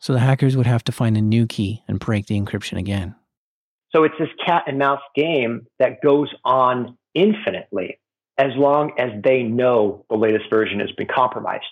So 0.00 0.12
the 0.12 0.18
hackers 0.18 0.56
would 0.56 0.66
have 0.66 0.82
to 0.84 0.92
find 0.92 1.16
a 1.16 1.20
new 1.20 1.46
key 1.46 1.84
and 1.86 2.00
break 2.00 2.26
the 2.26 2.40
encryption 2.40 2.78
again. 2.78 3.14
So 3.94 4.04
it's 4.04 4.14
this 4.18 4.28
cat 4.44 4.64
and 4.66 4.78
mouse 4.78 5.02
game 5.14 5.66
that 5.78 6.00
goes 6.02 6.32
on 6.44 6.96
infinitely 7.14 7.98
as 8.38 8.52
long 8.56 8.92
as 8.98 9.10
they 9.22 9.42
know 9.42 10.06
the 10.08 10.16
latest 10.16 10.48
version 10.48 10.80
has 10.80 10.90
been 10.92 11.08
compromised. 11.08 11.66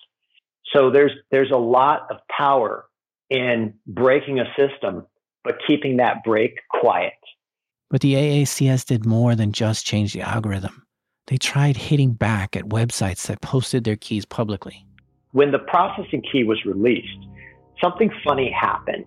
So 0.72 0.90
there's 0.90 1.12
there's 1.30 1.50
a 1.50 1.58
lot 1.58 2.06
of 2.10 2.18
power 2.28 2.86
in 3.30 3.74
breaking 3.86 4.40
a 4.40 4.44
system, 4.56 5.06
but 5.44 5.56
keeping 5.66 5.96
that 5.98 6.24
break 6.24 6.58
quiet. 6.70 7.12
But 7.90 8.02
the 8.02 8.14
AACS 8.14 8.84
did 8.84 9.06
more 9.06 9.34
than 9.34 9.52
just 9.52 9.86
change 9.86 10.12
the 10.12 10.20
algorithm. 10.20 10.84
They 11.26 11.36
tried 11.36 11.76
hitting 11.76 12.12
back 12.12 12.56
at 12.56 12.64
websites 12.64 13.26
that 13.26 13.40
posted 13.40 13.84
their 13.84 13.96
keys 13.96 14.24
publicly. 14.24 14.84
When 15.32 15.52
the 15.52 15.58
processing 15.58 16.22
key 16.30 16.44
was 16.44 16.64
released, 16.64 17.26
something 17.82 18.10
funny 18.24 18.50
happened. 18.50 19.06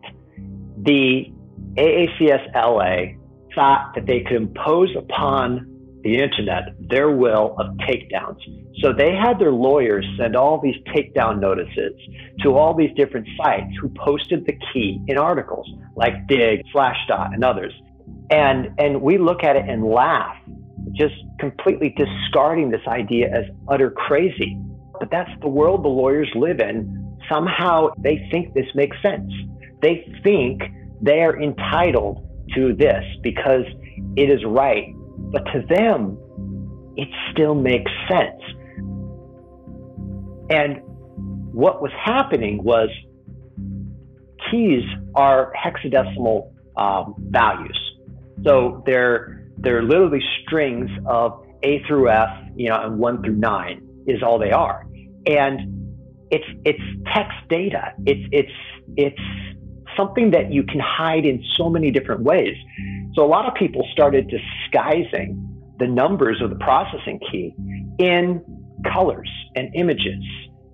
The 0.77 1.31
AACS 1.77 2.53
LA 2.55 3.17
thought 3.55 3.93
that 3.95 4.05
they 4.05 4.21
could 4.21 4.37
impose 4.37 4.95
upon 4.95 5.70
the 6.03 6.17
internet 6.17 6.63
their 6.79 7.11
will 7.11 7.55
of 7.59 7.67
takedowns. 7.87 8.39
So 8.81 8.93
they 8.93 9.13
had 9.13 9.39
their 9.39 9.51
lawyers 9.51 10.05
send 10.17 10.35
all 10.35 10.59
these 10.61 10.75
takedown 10.93 11.39
notices 11.39 11.93
to 12.41 12.55
all 12.55 12.75
these 12.75 12.91
different 12.95 13.27
sites 13.37 13.71
who 13.79 13.89
posted 13.89 14.45
the 14.45 14.57
key 14.73 14.99
in 15.07 15.17
articles 15.17 15.69
like 15.95 16.27
Digg, 16.27 16.63
Slashdot, 16.73 17.33
and 17.33 17.43
others. 17.43 17.73
And, 18.29 18.69
and 18.79 19.01
we 19.01 19.17
look 19.17 19.43
at 19.43 19.55
it 19.55 19.65
and 19.67 19.83
laugh, 19.83 20.35
just 20.93 21.15
completely 21.39 21.95
discarding 21.97 22.71
this 22.71 22.81
idea 22.87 23.29
as 23.29 23.45
utter 23.67 23.91
crazy. 23.91 24.57
But 24.99 25.09
that's 25.11 25.31
the 25.41 25.49
world 25.49 25.83
the 25.83 25.89
lawyers 25.89 26.29
live 26.35 26.59
in. 26.59 27.17
Somehow 27.31 27.89
they 27.97 28.27
think 28.31 28.53
this 28.53 28.65
makes 28.73 28.97
sense. 29.01 29.31
They 29.81 30.07
think 30.23 30.61
they 31.01 31.21
are 31.21 31.41
entitled 31.41 32.27
to 32.55 32.75
this 32.75 33.03
because 33.21 33.65
it 34.15 34.29
is 34.29 34.43
right. 34.45 34.93
But 35.31 35.45
to 35.53 35.63
them, 35.69 36.17
it 36.95 37.07
still 37.31 37.55
makes 37.55 37.91
sense. 38.09 38.41
And 40.49 40.81
what 41.53 41.81
was 41.81 41.91
happening 42.03 42.63
was 42.63 42.89
keys 44.49 44.83
are 45.15 45.53
hexadecimal 45.55 46.51
um, 46.77 47.15
values. 47.29 47.79
So 48.43 48.83
they're, 48.85 49.47
they're 49.57 49.83
literally 49.83 50.21
strings 50.43 50.89
of 51.05 51.45
A 51.63 51.81
through 51.87 52.09
F, 52.09 52.29
you 52.55 52.69
know, 52.69 52.81
and 52.81 52.99
one 52.99 53.23
through 53.23 53.35
nine 53.35 53.87
is 54.07 54.23
all 54.23 54.39
they 54.39 54.51
are. 54.51 54.85
And 55.25 55.95
it's, 56.31 56.45
it's 56.65 56.81
text 57.13 57.37
data. 57.49 57.93
It's, 58.05 58.27
it's, 58.31 58.51
it's 58.97 59.21
something 59.95 60.31
that 60.31 60.51
you 60.51 60.63
can 60.63 60.79
hide 60.79 61.25
in 61.25 61.43
so 61.57 61.69
many 61.69 61.91
different 61.91 62.23
ways. 62.23 62.55
So 63.15 63.25
a 63.25 63.27
lot 63.27 63.47
of 63.47 63.53
people 63.55 63.85
started 63.91 64.29
disguising 64.29 65.47
the 65.79 65.87
numbers 65.87 66.41
of 66.41 66.49
the 66.49 66.55
processing 66.57 67.19
key 67.31 67.53
in 67.99 68.43
colors 68.93 69.29
and 69.55 69.73
images 69.75 70.23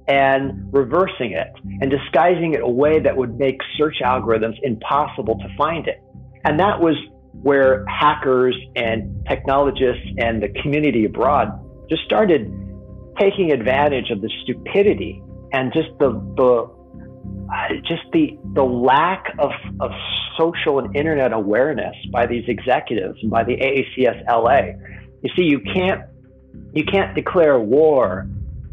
and 0.08 0.72
reversing 0.72 1.32
it 1.34 1.48
and 1.82 1.92
disguising 1.92 2.54
it 2.54 2.62
a 2.62 2.68
way 2.68 3.00
that 3.00 3.16
would 3.16 3.38
make 3.38 3.58
search 3.78 3.98
algorithms 4.04 4.56
impossible 4.64 5.38
to 5.40 5.48
find 5.58 5.88
it. 5.88 6.02
And 6.46 6.60
that 6.60 6.80
was 6.80 6.96
where 7.42 7.86
hackers 7.88 8.56
and 8.76 9.26
technologists 9.28 10.08
and 10.18 10.42
the 10.42 10.50
community 10.62 11.06
abroad 11.06 11.50
just 11.90 12.04
started 12.04 12.52
taking 13.20 13.52
advantage 13.52 14.12
of 14.12 14.22
the 14.22 14.32
stupidity 14.44 15.22
and 15.52 15.74
just 15.74 15.90
the, 16.00 16.12
the 16.38 16.78
uh, 17.54 17.74
just 17.88 18.04
the 18.12 18.38
the 18.54 18.64
lack 18.64 19.26
of, 19.40 19.52
of 19.80 19.92
social 20.38 20.80
and 20.80 20.96
internet 20.96 21.34
awareness 21.34 21.96
by 22.12 22.26
these 22.26 22.44
executives 22.48 23.18
and 23.22 23.32
by 23.32 23.44
the 23.44 23.56
AACS 23.56 24.26
LA. 24.28 24.78
You 25.24 25.30
see, 25.36 25.44
you 25.44 25.60
can't 25.60 26.04
you 26.74 26.84
can't 26.84 27.16
declare 27.16 27.60
war 27.60 28.28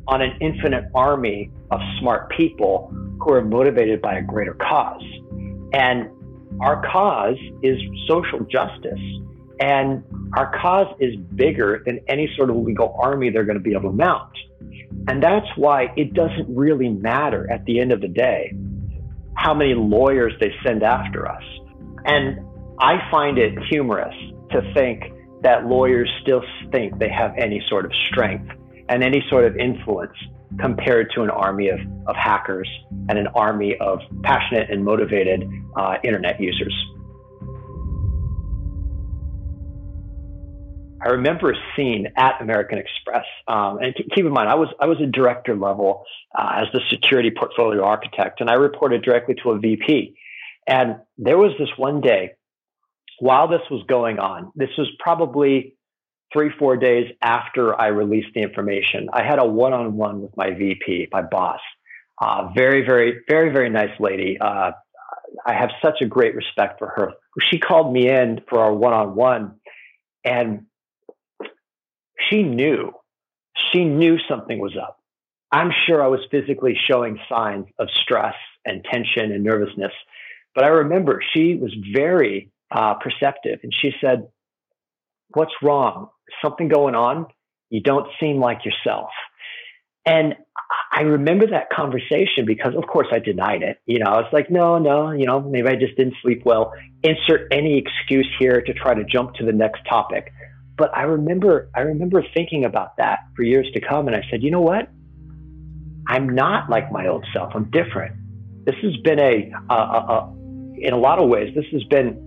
on 0.06 0.20
an 0.22 0.36
infinite 0.40 0.84
army 0.94 1.50
of 1.70 1.80
smart 2.00 2.30
people 2.36 2.94
who 3.20 3.32
are 3.32 3.44
motivated 3.44 4.02
by 4.02 4.18
a 4.18 4.22
greater 4.22 4.54
cause. 4.54 5.02
And 5.72 6.10
our 6.60 6.86
cause 6.90 7.36
is 7.62 7.78
social 8.06 8.40
justice. 8.40 9.00
And 9.60 10.04
our 10.36 10.56
cause 10.60 10.94
is 11.00 11.16
bigger 11.34 11.82
than 11.86 12.00
any 12.08 12.30
sort 12.36 12.50
of 12.50 12.56
legal 12.56 12.96
army 13.00 13.30
they're 13.30 13.44
going 13.44 13.58
to 13.58 13.62
be 13.62 13.72
able 13.72 13.90
to 13.90 13.96
mount. 13.96 14.32
And 15.08 15.22
that's 15.22 15.46
why 15.56 15.92
it 15.96 16.14
doesn't 16.14 16.54
really 16.54 16.88
matter 16.88 17.50
at 17.50 17.64
the 17.64 17.80
end 17.80 17.92
of 17.92 18.00
the 18.00 18.08
day 18.08 18.52
how 19.36 19.54
many 19.54 19.74
lawyers 19.74 20.32
they 20.40 20.52
send 20.64 20.82
after 20.82 21.28
us. 21.28 21.42
And 22.04 22.40
I 22.80 22.96
find 23.10 23.38
it 23.38 23.52
humorous 23.70 24.14
to 24.50 24.72
think 24.74 25.04
that 25.42 25.66
lawyers 25.66 26.10
still 26.22 26.42
think 26.72 26.98
they 26.98 27.10
have 27.10 27.32
any 27.38 27.62
sort 27.68 27.84
of 27.84 27.92
strength 28.10 28.50
and 28.88 29.02
any 29.02 29.22
sort 29.30 29.44
of 29.44 29.56
influence 29.56 30.16
compared 30.60 31.10
to 31.14 31.22
an 31.22 31.30
army 31.30 31.68
of, 31.68 31.80
of 32.06 32.16
hackers 32.16 32.68
and 33.08 33.18
an 33.18 33.26
army 33.34 33.76
of 33.80 33.98
passionate 34.22 34.70
and 34.70 34.84
motivated 34.84 35.48
uh, 35.76 35.96
internet 36.04 36.40
users. 36.40 36.74
I 41.04 41.08
remember 41.08 41.50
a 41.50 41.56
scene 41.76 42.08
at 42.16 42.40
American 42.40 42.78
Express, 42.78 43.26
um, 43.46 43.78
and 43.78 43.94
keep 43.94 44.24
in 44.24 44.32
mind, 44.32 44.48
I 44.48 44.54
was 44.54 44.68
I 44.80 44.86
was 44.86 44.98
a 45.02 45.06
director 45.06 45.54
level 45.54 46.04
uh, 46.36 46.62
as 46.62 46.68
the 46.72 46.80
security 46.90 47.30
portfolio 47.30 47.84
architect, 47.84 48.40
and 48.40 48.48
I 48.48 48.54
reported 48.54 49.02
directly 49.02 49.34
to 49.42 49.50
a 49.50 49.58
VP. 49.58 50.16
And 50.66 50.96
there 51.18 51.36
was 51.36 51.52
this 51.58 51.68
one 51.76 52.00
day 52.00 52.30
while 53.18 53.48
this 53.48 53.60
was 53.70 53.84
going 53.86 54.18
on. 54.18 54.50
This 54.54 54.70
was 54.78 54.88
probably 54.98 55.76
three 56.32 56.50
four 56.58 56.78
days 56.78 57.12
after 57.20 57.78
I 57.78 57.88
released 57.88 58.28
the 58.34 58.40
information. 58.40 59.08
I 59.12 59.24
had 59.24 59.38
a 59.38 59.44
one 59.44 59.74
on 59.74 59.96
one 59.96 60.22
with 60.22 60.34
my 60.38 60.52
VP, 60.52 61.08
my 61.12 61.20
boss. 61.20 61.60
Uh, 62.18 62.48
very 62.54 62.84
very 62.86 63.20
very 63.28 63.52
very 63.52 63.68
nice 63.68 64.00
lady. 64.00 64.38
Uh, 64.40 64.70
I 65.44 65.52
have 65.52 65.70
such 65.82 66.00
a 66.00 66.06
great 66.06 66.34
respect 66.34 66.78
for 66.78 66.88
her. 66.96 67.12
She 67.50 67.58
called 67.58 67.92
me 67.92 68.08
in 68.08 68.40
for 68.48 68.60
our 68.60 68.72
one 68.72 68.94
on 68.94 69.14
one, 69.14 69.56
and 70.24 70.64
she 72.30 72.42
knew, 72.42 72.92
she 73.72 73.84
knew 73.84 74.18
something 74.28 74.58
was 74.58 74.76
up. 74.76 74.98
I'm 75.52 75.70
sure 75.86 76.02
I 76.02 76.08
was 76.08 76.20
physically 76.30 76.76
showing 76.88 77.18
signs 77.28 77.66
of 77.78 77.88
stress 78.02 78.34
and 78.64 78.84
tension 78.84 79.30
and 79.32 79.44
nervousness. 79.44 79.92
But 80.54 80.64
I 80.64 80.68
remember 80.68 81.22
she 81.32 81.56
was 81.56 81.72
very 81.94 82.50
uh, 82.70 82.94
perceptive 82.94 83.60
and 83.62 83.72
she 83.80 83.92
said, 84.00 84.28
What's 85.32 85.52
wrong? 85.62 86.08
Something 86.42 86.68
going 86.68 86.94
on? 86.94 87.26
You 87.70 87.80
don't 87.80 88.06
seem 88.20 88.38
like 88.38 88.64
yourself. 88.64 89.10
And 90.06 90.36
I 90.92 91.00
remember 91.02 91.46
that 91.48 91.70
conversation 91.70 92.44
because, 92.46 92.74
of 92.76 92.86
course, 92.86 93.08
I 93.10 93.18
denied 93.18 93.62
it. 93.62 93.78
You 93.86 93.98
know, 93.98 94.10
I 94.10 94.20
was 94.20 94.30
like, 94.32 94.50
no, 94.50 94.78
no, 94.78 95.10
you 95.10 95.26
know, 95.26 95.40
maybe 95.40 95.68
I 95.68 95.76
just 95.76 95.96
didn't 95.96 96.14
sleep 96.22 96.42
well. 96.44 96.72
Insert 97.02 97.48
any 97.50 97.78
excuse 97.78 98.28
here 98.38 98.60
to 98.60 98.72
try 98.74 98.94
to 98.94 99.04
jump 99.04 99.34
to 99.34 99.44
the 99.44 99.52
next 99.52 99.80
topic. 99.88 100.32
But 100.76 100.96
I 100.96 101.02
remember, 101.02 101.70
I 101.74 101.80
remember 101.80 102.24
thinking 102.34 102.64
about 102.64 102.96
that 102.96 103.20
for 103.36 103.42
years 103.42 103.68
to 103.74 103.80
come. 103.80 104.08
And 104.08 104.16
I 104.16 104.22
said, 104.30 104.42
you 104.42 104.50
know 104.50 104.60
what? 104.60 104.90
I'm 106.08 106.28
not 106.34 106.68
like 106.68 106.90
my 106.90 107.06
old 107.06 107.24
self. 107.32 107.52
I'm 107.54 107.70
different. 107.70 108.16
This 108.64 108.74
has 108.82 108.96
been 109.04 109.20
a, 109.20 109.52
a, 109.70 109.74
a, 109.74 109.76
a 109.76 110.34
in 110.76 110.92
a 110.92 110.98
lot 110.98 111.18
of 111.18 111.28
ways, 111.28 111.54
this 111.54 111.64
has 111.72 111.84
been 111.84 112.20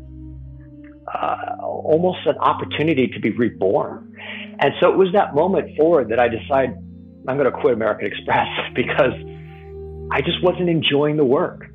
uh, 1.13 1.57
almost 1.61 2.19
an 2.25 2.37
opportunity 2.37 3.07
to 3.07 3.19
be 3.19 3.31
reborn. 3.31 4.15
And 4.59 4.73
so 4.79 4.91
it 4.91 4.97
was 4.97 5.09
that 5.13 5.35
moment 5.35 5.77
forward 5.77 6.09
that 6.09 6.19
I 6.19 6.27
decided 6.27 6.75
I'm 7.27 7.37
going 7.37 7.51
to 7.51 7.57
quit 7.57 7.73
American 7.73 8.07
Express 8.11 8.47
because 8.73 9.13
I 10.11 10.21
just 10.21 10.41
wasn't 10.43 10.69
enjoying 10.69 11.17
the 11.17 11.25
work. 11.25 11.65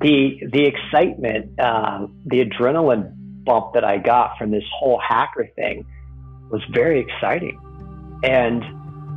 The 0.00 0.40
the 0.50 0.64
excitement, 0.66 1.58
uh, 1.60 2.08
the 2.26 2.44
adrenaline 2.44 3.14
bump 3.44 3.74
that 3.74 3.84
I 3.84 3.98
got 3.98 4.38
from 4.38 4.50
this 4.50 4.64
whole 4.78 5.00
hacker 5.00 5.48
thing 5.56 5.86
was 6.50 6.62
very 6.72 7.00
exciting. 7.00 7.60
And 8.22 8.62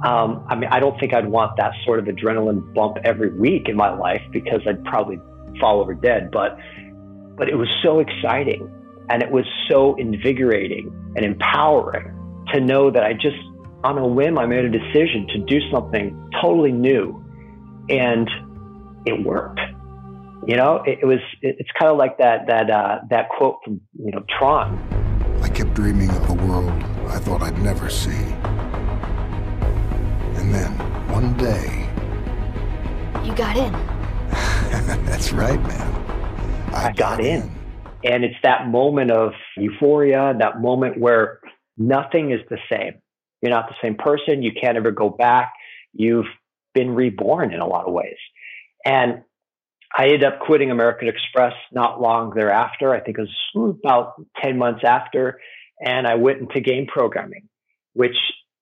um, 0.06 0.46
I 0.48 0.56
mean, 0.56 0.70
I 0.72 0.80
don't 0.80 1.00
think 1.00 1.14
I'd 1.14 1.28
want 1.28 1.58
that 1.58 1.74
sort 1.86 2.00
of 2.00 2.06
adrenaline 2.06 2.74
bump 2.74 2.98
every 3.04 3.34
week 3.34 3.68
in 3.68 3.76
my 3.76 3.90
life 3.90 4.22
because 4.32 4.62
I'd 4.68 4.84
probably 4.86 5.20
fall 5.60 5.80
over 5.80 5.94
dead. 5.94 6.30
But 6.32 6.58
but 7.36 7.50
it 7.50 7.56
was 7.56 7.68
so 7.84 8.00
exciting 8.00 8.70
and 9.10 9.22
it 9.22 9.32
was 9.32 9.46
so 9.70 9.96
invigorating 9.96 10.92
and 11.16 11.26
empowering 11.26 12.14
to 12.54 12.60
know 12.60 12.92
that 12.92 13.04
I 13.04 13.14
just 13.14 13.38
on 13.84 13.98
a 13.98 14.08
whim 14.08 14.38
I 14.38 14.46
made 14.46 14.66
a 14.66 14.70
decision 14.70 15.28
to 15.28 15.40
do 15.46 15.60
something 15.72 16.32
totally 16.42 16.72
new 16.72 17.24
and 17.90 18.30
it 19.06 19.24
worked. 19.24 19.62
You 20.48 20.56
know, 20.56 20.82
it, 20.86 21.00
it 21.02 21.06
was. 21.06 21.20
It, 21.42 21.58
it's 21.60 21.70
kind 21.78 21.92
of 21.92 21.98
like 21.98 22.20
that 22.20 22.48
that 22.48 22.70
uh, 22.72 23.00
that 23.10 23.28
quote 23.28 23.58
from 23.66 23.82
you 24.00 24.12
know 24.12 24.24
Tron. 24.40 24.80
I 25.44 25.50
kept 25.50 25.74
dreaming 25.74 26.10
of 26.10 26.26
the 26.26 26.36
world 26.36 26.72
I 27.08 27.20
thought 27.20 27.42
I'd 27.42 27.62
never 27.62 27.90
see, 27.90 28.12
and 30.40 30.54
then 30.54 30.72
one 31.12 31.36
day, 31.36 31.90
you 33.26 33.36
got 33.36 33.58
in. 33.58 33.74
That's 35.06 35.34
right, 35.34 35.62
man. 35.62 35.96
I, 36.74 36.78
I 36.78 36.94
got, 36.94 36.96
got 36.96 37.20
in. 37.20 37.42
in. 37.42 37.52
And 38.06 38.24
it's 38.24 38.38
that 38.44 38.70
moment 38.70 39.12
of 39.12 39.34
euphoria, 39.58 40.34
that 40.40 40.62
moment 40.62 40.98
where 40.98 41.42
nothing 41.78 42.32
is 42.32 42.40
the 42.50 42.60
same. 42.72 42.94
You're 43.42 43.52
not 43.52 43.68
the 43.68 43.76
same 43.84 43.96
person. 43.96 44.44
You 44.44 44.54
can't 44.54 44.78
ever 44.78 44.92
go 44.92 45.10
back. 45.10 45.52
You've 45.92 46.28
been 46.74 46.92
reborn 46.92 47.54
in 47.54 47.60
a 47.60 47.68
lot 47.68 47.86
of 47.86 47.92
ways. 47.92 48.16
And 48.86 49.24
I 49.96 50.06
ended 50.06 50.24
up 50.24 50.40
quitting 50.40 50.72
American 50.72 51.08
Express 51.08 51.54
not 51.72 52.02
long 52.02 52.32
thereafter. 52.36 52.94
I 52.94 53.00
think 53.00 53.18
it 53.18 53.28
was 53.56 53.76
about 53.84 54.14
10 54.44 54.58
months 54.58 54.82
after. 54.86 55.40
And 55.80 56.08
I 56.08 56.16
went 56.16 56.40
into 56.40 56.60
game 56.60 56.88
programming, 56.88 57.48
which 57.94 58.16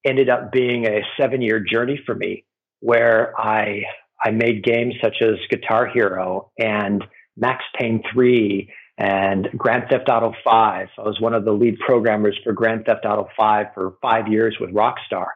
ended 0.05 0.29
up 0.29 0.51
being 0.51 0.85
a 0.85 1.01
seven 1.19 1.41
year 1.41 1.59
journey 1.59 1.99
for 2.05 2.13
me 2.13 2.45
where 2.79 3.33
I, 3.39 3.83
I 4.23 4.31
made 4.31 4.63
games 4.63 4.95
such 5.01 5.15
as 5.21 5.35
Guitar 5.49 5.87
Hero 5.87 6.51
and 6.59 7.03
Max 7.37 7.63
Payne 7.79 8.03
3 8.13 8.71
and 8.97 9.49
Grand 9.57 9.85
Theft 9.89 10.07
Auto 10.09 10.33
5. 10.43 10.87
I 10.97 11.01
was 11.01 11.19
one 11.19 11.33
of 11.33 11.45
the 11.45 11.51
lead 11.51 11.79
programmers 11.79 12.37
for 12.43 12.53
Grand 12.53 12.85
Theft 12.85 13.05
Auto 13.05 13.27
5 13.35 13.67
for 13.73 13.95
five 14.01 14.27
years 14.27 14.55
with 14.59 14.71
Rockstar. 14.71 15.27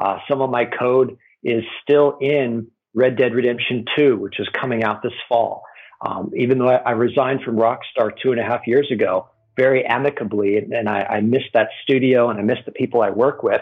Uh, 0.00 0.18
some 0.28 0.42
of 0.42 0.50
my 0.50 0.64
code 0.64 1.16
is 1.42 1.62
still 1.82 2.18
in 2.20 2.68
Red 2.94 3.16
Dead 3.16 3.34
Redemption 3.34 3.84
2, 3.96 4.16
which 4.16 4.40
is 4.40 4.48
coming 4.58 4.82
out 4.82 5.02
this 5.02 5.12
fall. 5.28 5.62
Um, 6.00 6.30
even 6.36 6.58
though 6.58 6.68
I, 6.68 6.92
resigned 6.92 7.42
from 7.42 7.56
Rockstar 7.56 8.12
two 8.22 8.30
and 8.30 8.40
a 8.40 8.44
half 8.44 8.66
years 8.66 8.88
ago, 8.92 9.28
very 9.56 9.84
amicably, 9.84 10.56
and, 10.56 10.72
and 10.72 10.88
I, 10.88 11.02
I 11.02 11.20
missed 11.20 11.52
that 11.54 11.70
studio 11.82 12.30
and 12.30 12.38
I 12.38 12.42
missed 12.42 12.66
the 12.66 12.72
people 12.72 13.02
I 13.02 13.10
work 13.10 13.42
with. 13.42 13.60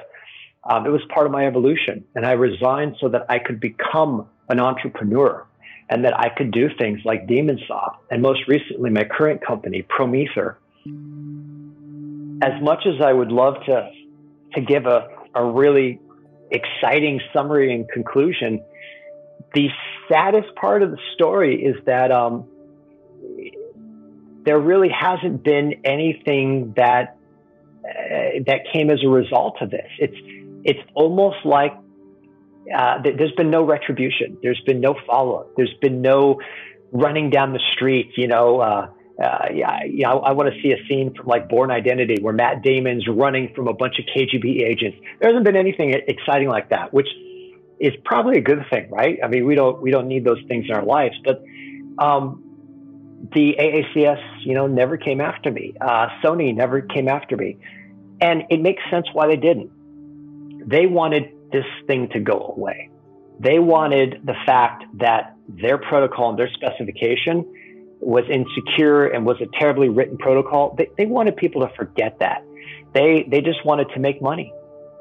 Um, 0.68 0.84
it 0.84 0.90
was 0.90 1.00
part 1.08 1.26
of 1.26 1.32
my 1.32 1.46
evolution, 1.46 2.04
and 2.14 2.26
I 2.26 2.32
resigned 2.32 2.96
so 3.00 3.08
that 3.08 3.24
I 3.30 3.38
could 3.38 3.58
become 3.58 4.28
an 4.50 4.60
entrepreneur 4.60 5.46
and 5.88 6.04
that 6.04 6.18
I 6.18 6.28
could 6.28 6.50
do 6.50 6.68
things 6.76 7.00
like 7.04 7.26
Demonsaw, 7.26 7.94
and 8.10 8.20
most 8.20 8.40
recently 8.48 8.90
my 8.90 9.04
current 9.04 9.44
company, 9.46 9.82
Promether. 9.82 10.56
As 12.42 12.62
much 12.62 12.84
as 12.86 13.00
I 13.00 13.12
would 13.12 13.32
love 13.32 13.54
to 13.66 13.90
to 14.54 14.60
give 14.60 14.86
a, 14.86 15.08
a 15.34 15.44
really 15.44 16.00
exciting 16.50 17.20
summary 17.32 17.74
and 17.74 17.88
conclusion, 17.88 18.62
the 19.54 19.68
saddest 20.08 20.54
part 20.56 20.82
of 20.82 20.90
the 20.90 20.98
story 21.14 21.62
is 21.62 21.76
that 21.86 22.12
um, 22.12 22.46
there 24.44 24.58
really 24.58 24.90
hasn't 24.90 25.42
been 25.42 25.80
anything 25.84 26.74
that 26.76 27.16
uh, 27.84 28.42
that 28.46 28.60
came 28.72 28.90
as 28.90 28.98
a 29.04 29.08
result 29.08 29.56
of 29.60 29.70
this. 29.70 29.88
It's 29.98 30.16
it's 30.64 30.90
almost 30.94 31.44
like 31.44 31.72
uh, 32.74 33.02
th- 33.02 33.16
there's 33.16 33.32
been 33.32 33.50
no 33.50 33.64
retribution. 33.64 34.38
There's 34.42 34.60
been 34.66 34.80
no 34.80 34.94
follow 35.06 35.36
up. 35.36 35.56
There's 35.56 35.74
been 35.80 36.02
no 36.02 36.40
running 36.92 37.30
down 37.30 37.52
the 37.52 37.60
street, 37.74 38.12
you 38.16 38.28
know, 38.28 38.60
uh, 38.60 38.88
uh, 39.22 39.46
yeah, 39.54 39.80
yeah, 39.88 40.10
I, 40.10 40.16
I 40.16 40.32
want 40.32 40.52
to 40.52 40.60
see 40.62 40.72
a 40.72 40.86
scene 40.86 41.14
from 41.14 41.26
like 41.26 41.48
Bourne 41.48 41.70
Identity 41.70 42.16
where 42.20 42.34
Matt 42.34 42.62
Damon's 42.62 43.06
running 43.08 43.52
from 43.54 43.66
a 43.66 43.72
bunch 43.72 43.94
of 43.98 44.04
KGB 44.04 44.62
agents. 44.62 44.98
There 45.20 45.30
hasn't 45.30 45.44
been 45.44 45.56
anything 45.56 45.94
exciting 46.06 46.48
like 46.48 46.68
that, 46.70 46.92
which 46.92 47.08
is 47.78 47.92
probably 48.04 48.38
a 48.38 48.40
good 48.40 48.64
thing, 48.70 48.90
right? 48.90 49.18
I 49.22 49.28
mean, 49.28 49.46
we 49.46 49.54
don't 49.54 49.80
we 49.80 49.90
don't 49.90 50.08
need 50.08 50.24
those 50.24 50.42
things 50.48 50.66
in 50.68 50.74
our 50.74 50.84
lives, 50.84 51.14
but 51.24 51.42
um, 51.98 52.42
the 53.34 53.56
AACS, 53.58 54.22
you 54.44 54.54
know, 54.54 54.66
never 54.66 54.96
came 54.96 55.20
after 55.20 55.50
me. 55.50 55.74
Uh, 55.80 56.08
Sony 56.22 56.54
never 56.54 56.80
came 56.80 57.08
after 57.08 57.36
me, 57.36 57.58
and 58.20 58.44
it 58.50 58.60
makes 58.60 58.82
sense 58.90 59.06
why 59.12 59.26
they 59.26 59.36
didn't. 59.36 59.70
They 60.68 60.86
wanted 60.86 61.32
this 61.52 61.66
thing 61.86 62.08
to 62.10 62.20
go 62.20 62.54
away. 62.56 62.90
They 63.38 63.58
wanted 63.58 64.22
the 64.24 64.34
fact 64.46 64.84
that 64.94 65.36
their 65.48 65.78
protocol 65.78 66.30
and 66.30 66.38
their 66.38 66.50
specification 66.50 67.44
was 68.00 68.24
insecure 68.30 69.06
and 69.06 69.24
was 69.24 69.36
a 69.40 69.46
terribly 69.58 69.88
written 69.88 70.16
protocol. 70.16 70.74
They, 70.76 70.88
they 70.96 71.06
wanted 71.06 71.36
people 71.36 71.62
to 71.62 71.74
forget 71.76 72.18
that. 72.20 72.44
They 72.94 73.26
they 73.30 73.40
just 73.40 73.64
wanted 73.64 73.88
to 73.94 74.00
make 74.00 74.22
money. 74.22 74.52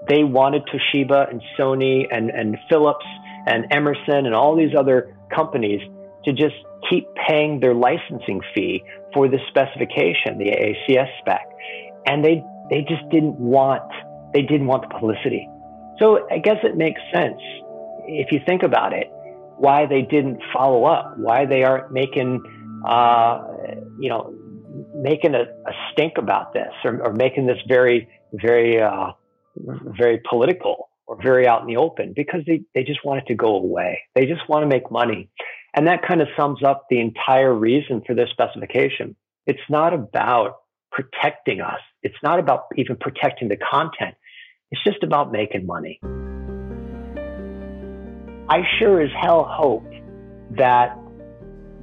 They 0.08 0.24
wanted 0.24 0.64
Toshiba 0.68 1.30
and 1.30 1.42
Sony 1.58 2.06
and, 2.12 2.30
and 2.30 2.58
Philips 2.70 3.06
and 3.48 3.66
Emerson 3.72 4.26
and 4.26 4.34
all 4.34 4.56
these 4.56 4.76
other 4.78 5.16
companies 5.34 5.82
to 6.26 6.34
just 6.34 6.56
keep 6.90 7.08
paying 7.28 7.60
their 7.60 7.74
licensing 7.74 8.42
fee 8.54 8.84
for 9.14 9.28
the 9.28 9.40
specification, 9.50 10.38
the 10.38 10.52
AACS 10.52 11.08
spec. 11.20 11.48
And 12.06 12.24
they 12.24 12.44
they 12.70 12.82
just 12.82 13.08
didn't 13.10 13.40
want 13.40 13.84
they 14.34 14.42
didn't 14.42 14.68
want 14.68 14.84
the 14.84 14.90
publicity. 14.90 15.48
So 16.00 16.28
I 16.30 16.40
guess 16.40 16.58
it 16.64 16.76
makes 16.76 17.00
sense 17.14 17.40
if 18.08 18.32
you 18.32 18.40
think 18.46 18.64
about 18.64 18.94
it, 18.94 19.10
why 19.58 19.86
they 19.86 20.02
didn't 20.02 20.42
follow 20.54 20.86
up, 20.86 21.18
why 21.18 21.46
they 21.46 21.64
aren't 21.64 21.92
making 21.92 22.42
uh, 22.86 23.48
you 24.00 24.10
know 24.10 24.34
making 24.94 25.34
a, 25.36 25.42
a, 25.42 25.72
stink 25.92 26.14
about 26.18 26.54
this 26.54 26.72
or, 26.84 27.02
or 27.02 27.14
making 27.14 27.48
this 27.48 27.58
very 27.68 28.08
very 28.34 28.82
uh, 28.82 29.12
very 29.58 30.22
political 30.28 30.90
or 31.08 31.22
very 31.22 31.48
out 31.48 31.62
in 31.62 31.68
the 31.68 31.78
open 31.78 32.14
because 32.16 32.42
they, 32.48 32.62
they 32.74 32.84
just 32.84 33.06
want 33.06 33.22
it 33.22 33.28
to 33.28 33.36
go 33.36 33.56
away. 33.56 34.02
They 34.16 34.26
just 34.26 34.48
want 34.50 34.64
to 34.64 34.68
make 34.68 34.92
money. 34.92 35.30
And 35.76 35.88
that 35.88 36.02
kind 36.08 36.22
of 36.22 36.28
sums 36.38 36.64
up 36.64 36.86
the 36.90 37.00
entire 37.00 37.54
reason 37.54 38.02
for 38.06 38.16
this 38.16 38.30
specification. 38.32 39.16
It's 39.46 39.60
not 39.70 39.94
about 39.94 40.58
protecting 40.92 41.62
us. 41.62 41.80
It's 42.02 42.16
not 42.24 42.40
about 42.40 42.66
even 42.78 42.96
protecting 42.96 43.50
the 43.50 43.58
content. 43.58 44.16
It's 44.72 44.84
just 44.84 45.04
about 45.04 45.32
making 45.32 45.66
money. 45.66 46.00
I 48.48 48.62
sure 48.80 49.02
as 49.02 49.10
hell 49.22 49.44
hope 49.50 49.86
that 50.52 50.98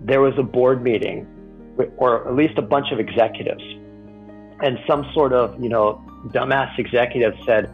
there 0.04 0.20
was 0.20 0.34
a 0.38 0.42
board 0.42 0.82
meeting 0.82 1.26
or 1.96 2.28
at 2.28 2.34
least 2.34 2.58
a 2.58 2.62
bunch 2.62 2.86
of 2.92 2.98
executives 2.98 3.62
and 4.62 4.78
some 4.88 5.04
sort 5.14 5.32
of, 5.32 5.60
you 5.62 5.68
know, 5.68 6.04
dumbass 6.28 6.78
executive 6.78 7.34
said, 7.44 7.70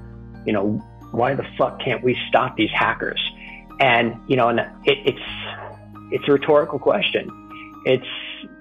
you 0.46 0.52
know, 0.52 0.82
why 1.10 1.34
the 1.34 1.44
fuck 1.56 1.80
can't 1.80 2.02
we 2.02 2.16
stop 2.28 2.56
these 2.56 2.70
hackers? 2.70 3.20
And, 3.80 4.16
you 4.26 4.36
know, 4.36 4.48
and 4.48 4.60
it, 4.60 4.98
it's, 5.04 5.18
it's 6.10 6.28
a 6.28 6.32
rhetorical 6.32 6.78
question. 6.78 7.30
It's, 7.84 8.06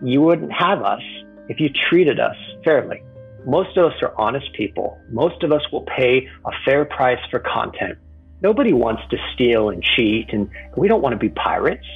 you 0.02 0.22
wouldn't 0.22 0.52
have 0.52 0.82
us 0.82 1.02
if 1.50 1.60
you 1.60 1.70
treated 1.90 2.20
us 2.20 2.36
fairly. 2.64 3.02
Most 3.46 3.78
of 3.78 3.92
us 3.92 4.02
are 4.02 4.14
honest 4.18 4.52
people. 4.54 5.00
Most 5.10 5.44
of 5.44 5.52
us 5.52 5.62
will 5.72 5.84
pay 5.84 6.28
a 6.46 6.52
fair 6.66 6.86
price 6.86 7.20
for 7.32 7.40
content. 7.40 7.98
Nobody 8.42 8.74
wants 8.74 9.02
to 9.10 9.18
steal 9.34 9.70
and 9.70 9.82
cheat, 9.82 10.32
and 10.32 10.50
we 10.76 10.88
don't 10.88 11.02
want 11.02 11.14
to 11.14 11.20
be 11.20 11.30
pirates. 11.30 11.88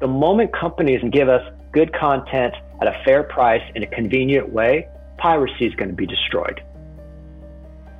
The 0.00 0.06
moment 0.06 0.52
companies 0.52 1.00
give 1.10 1.28
us 1.28 1.42
good 1.72 1.92
content 1.92 2.54
at 2.80 2.88
a 2.88 3.02
fair 3.04 3.22
price 3.24 3.62
in 3.74 3.82
a 3.82 3.86
convenient 3.86 4.50
way, 4.50 4.88
piracy 5.18 5.66
is 5.66 5.74
going 5.74 5.90
to 5.90 5.94
be 5.94 6.06
destroyed. 6.06 6.62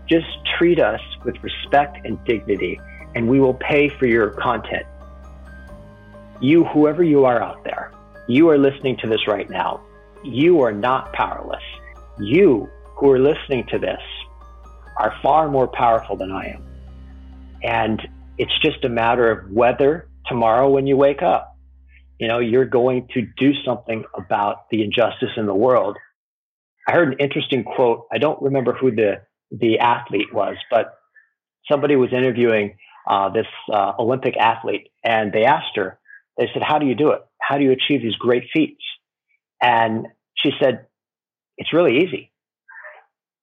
Just 0.08 0.26
treat 0.58 0.80
us 0.80 1.00
with 1.24 1.36
respect 1.42 2.04
and 2.04 2.22
dignity, 2.24 2.80
and 3.14 3.28
we 3.28 3.40
will 3.40 3.54
pay 3.54 3.88
for 3.88 4.06
your 4.06 4.30
content. 4.30 4.86
You, 6.40 6.64
whoever 6.64 7.02
you 7.02 7.24
are 7.24 7.42
out 7.42 7.64
there, 7.64 7.92
you 8.28 8.48
are 8.50 8.58
listening 8.58 8.96
to 8.98 9.08
this 9.08 9.26
right 9.26 9.48
now. 9.48 9.80
You 10.22 10.60
are 10.62 10.72
not 10.72 11.12
powerless. 11.12 11.62
You 12.18 12.68
who 12.96 13.10
are 13.10 13.18
listening 13.18 13.66
to 13.70 13.78
this 13.78 14.00
are 14.98 15.14
far 15.22 15.48
more 15.48 15.68
powerful 15.68 16.16
than 16.16 16.32
I 16.32 16.46
am. 16.48 16.64
And 17.62 18.00
it's 18.38 18.56
just 18.62 18.84
a 18.84 18.88
matter 18.88 19.30
of 19.30 19.50
whether 19.50 20.08
tomorrow 20.26 20.68
when 20.70 20.86
you 20.86 20.96
wake 20.96 21.22
up, 21.22 21.56
you 22.18 22.28
know, 22.28 22.38
you're 22.38 22.64
going 22.64 23.08
to 23.14 23.22
do 23.36 23.52
something 23.64 24.04
about 24.14 24.68
the 24.70 24.82
injustice 24.82 25.30
in 25.36 25.46
the 25.46 25.54
world. 25.54 25.96
I 26.86 26.92
heard 26.92 27.12
an 27.12 27.18
interesting 27.18 27.64
quote. 27.64 28.06
I 28.12 28.18
don't 28.18 28.40
remember 28.40 28.72
who 28.72 28.90
the 28.90 29.22
the 29.60 29.78
athlete 29.78 30.32
was, 30.32 30.56
but 30.70 30.94
somebody 31.70 31.96
was 31.96 32.10
interviewing 32.12 32.76
uh, 33.08 33.28
this 33.30 33.46
uh, 33.72 33.92
Olympic 33.98 34.36
athlete, 34.36 34.88
and 35.04 35.32
they 35.32 35.44
asked 35.44 35.76
her. 35.76 35.98
They 36.38 36.48
said, 36.52 36.62
"How 36.62 36.78
do 36.78 36.86
you 36.86 36.94
do 36.94 37.10
it? 37.10 37.20
How 37.40 37.58
do 37.58 37.64
you 37.64 37.72
achieve 37.72 38.02
these 38.02 38.16
great 38.16 38.44
feats?" 38.52 38.82
And 39.62 40.06
she 40.36 40.50
said, 40.62 40.86
"It's 41.56 41.72
really 41.72 41.98
easy. 41.98 42.32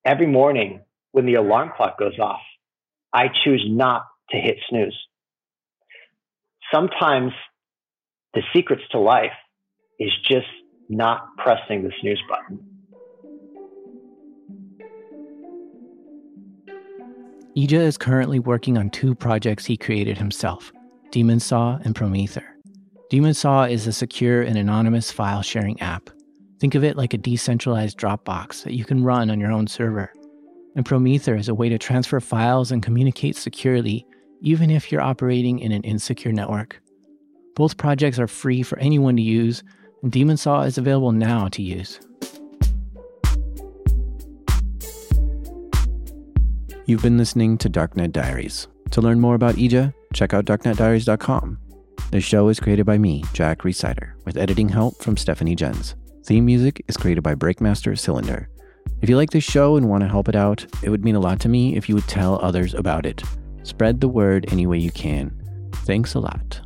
Every 0.05 0.27
morning 0.27 0.81
when 1.11 1.25
the 1.25 1.35
alarm 1.35 1.71
clock 1.75 1.99
goes 1.99 2.17
off, 2.19 2.41
I 3.13 3.27
choose 3.43 3.65
not 3.67 4.05
to 4.31 4.37
hit 4.37 4.57
snooze. 4.69 4.97
Sometimes 6.73 7.33
the 8.33 8.41
secrets 8.53 8.83
to 8.91 8.99
life 8.99 9.31
is 9.99 10.11
just 10.29 10.47
not 10.89 11.27
pressing 11.37 11.83
the 11.83 11.91
snooze 12.01 12.21
button." 12.27 12.70
Eijah 17.57 17.81
is 17.81 17.97
currently 17.97 18.39
working 18.39 18.77
on 18.77 18.89
two 18.89 19.13
projects 19.13 19.65
he 19.65 19.75
created 19.75 20.17
himself 20.17 20.71
Demonsaw 21.11 21.83
and 21.85 21.93
Promether. 21.93 22.45
Demonsaw 23.11 23.69
is 23.69 23.87
a 23.87 23.91
secure 23.91 24.41
and 24.41 24.57
anonymous 24.57 25.11
file 25.11 25.41
sharing 25.41 25.77
app. 25.81 26.09
Think 26.61 26.75
of 26.75 26.85
it 26.85 26.95
like 26.95 27.13
a 27.13 27.17
decentralized 27.17 27.97
Dropbox 27.97 28.63
that 28.63 28.73
you 28.73 28.85
can 28.85 29.03
run 29.03 29.29
on 29.29 29.41
your 29.41 29.51
own 29.51 29.67
server. 29.67 30.13
And 30.77 30.85
Promether 30.85 31.37
is 31.37 31.49
a 31.49 31.53
way 31.53 31.67
to 31.67 31.77
transfer 31.77 32.21
files 32.21 32.71
and 32.71 32.81
communicate 32.81 33.35
securely, 33.35 34.05
even 34.39 34.71
if 34.71 34.89
you're 34.89 35.01
operating 35.01 35.59
in 35.59 35.73
an 35.73 35.83
insecure 35.83 36.31
network. 36.31 36.81
Both 37.57 37.75
projects 37.75 38.17
are 38.17 38.27
free 38.27 38.63
for 38.63 38.79
anyone 38.79 39.17
to 39.17 39.21
use, 39.21 39.61
and 40.03 40.09
Demonsaw 40.09 40.65
is 40.65 40.77
available 40.77 41.11
now 41.11 41.49
to 41.49 41.61
use. 41.61 41.99
You've 46.91 47.01
been 47.01 47.17
listening 47.17 47.57
to 47.59 47.69
Darknet 47.69 48.11
Diaries. 48.11 48.67
To 48.89 48.99
learn 48.99 49.17
more 49.17 49.35
about 49.35 49.57
Eijah, 49.57 49.93
check 50.13 50.33
out 50.33 50.43
darknetdiaries.com. 50.43 51.57
The 52.11 52.19
show 52.19 52.49
is 52.49 52.59
created 52.59 52.85
by 52.85 52.97
me, 52.97 53.23
Jack 53.31 53.59
Rhysider, 53.59 54.15
with 54.25 54.35
editing 54.35 54.67
help 54.67 55.01
from 55.01 55.15
Stephanie 55.15 55.55
Jens. 55.55 55.95
Theme 56.25 56.45
music 56.45 56.83
is 56.89 56.97
created 56.97 57.21
by 57.21 57.33
Breakmaster 57.33 57.97
Cylinder. 57.97 58.49
If 59.01 59.09
you 59.09 59.15
like 59.15 59.29
this 59.29 59.45
show 59.45 59.77
and 59.77 59.87
want 59.87 60.01
to 60.03 60.09
help 60.09 60.27
it 60.27 60.35
out, 60.35 60.65
it 60.83 60.89
would 60.89 61.05
mean 61.05 61.15
a 61.15 61.21
lot 61.21 61.39
to 61.39 61.47
me 61.47 61.77
if 61.77 61.87
you 61.87 61.95
would 61.95 62.09
tell 62.09 62.43
others 62.43 62.73
about 62.73 63.05
it. 63.05 63.23
Spread 63.63 64.01
the 64.01 64.09
word 64.09 64.51
any 64.51 64.67
way 64.67 64.77
you 64.77 64.91
can. 64.91 65.31
Thanks 65.85 66.15
a 66.15 66.19
lot. 66.19 66.59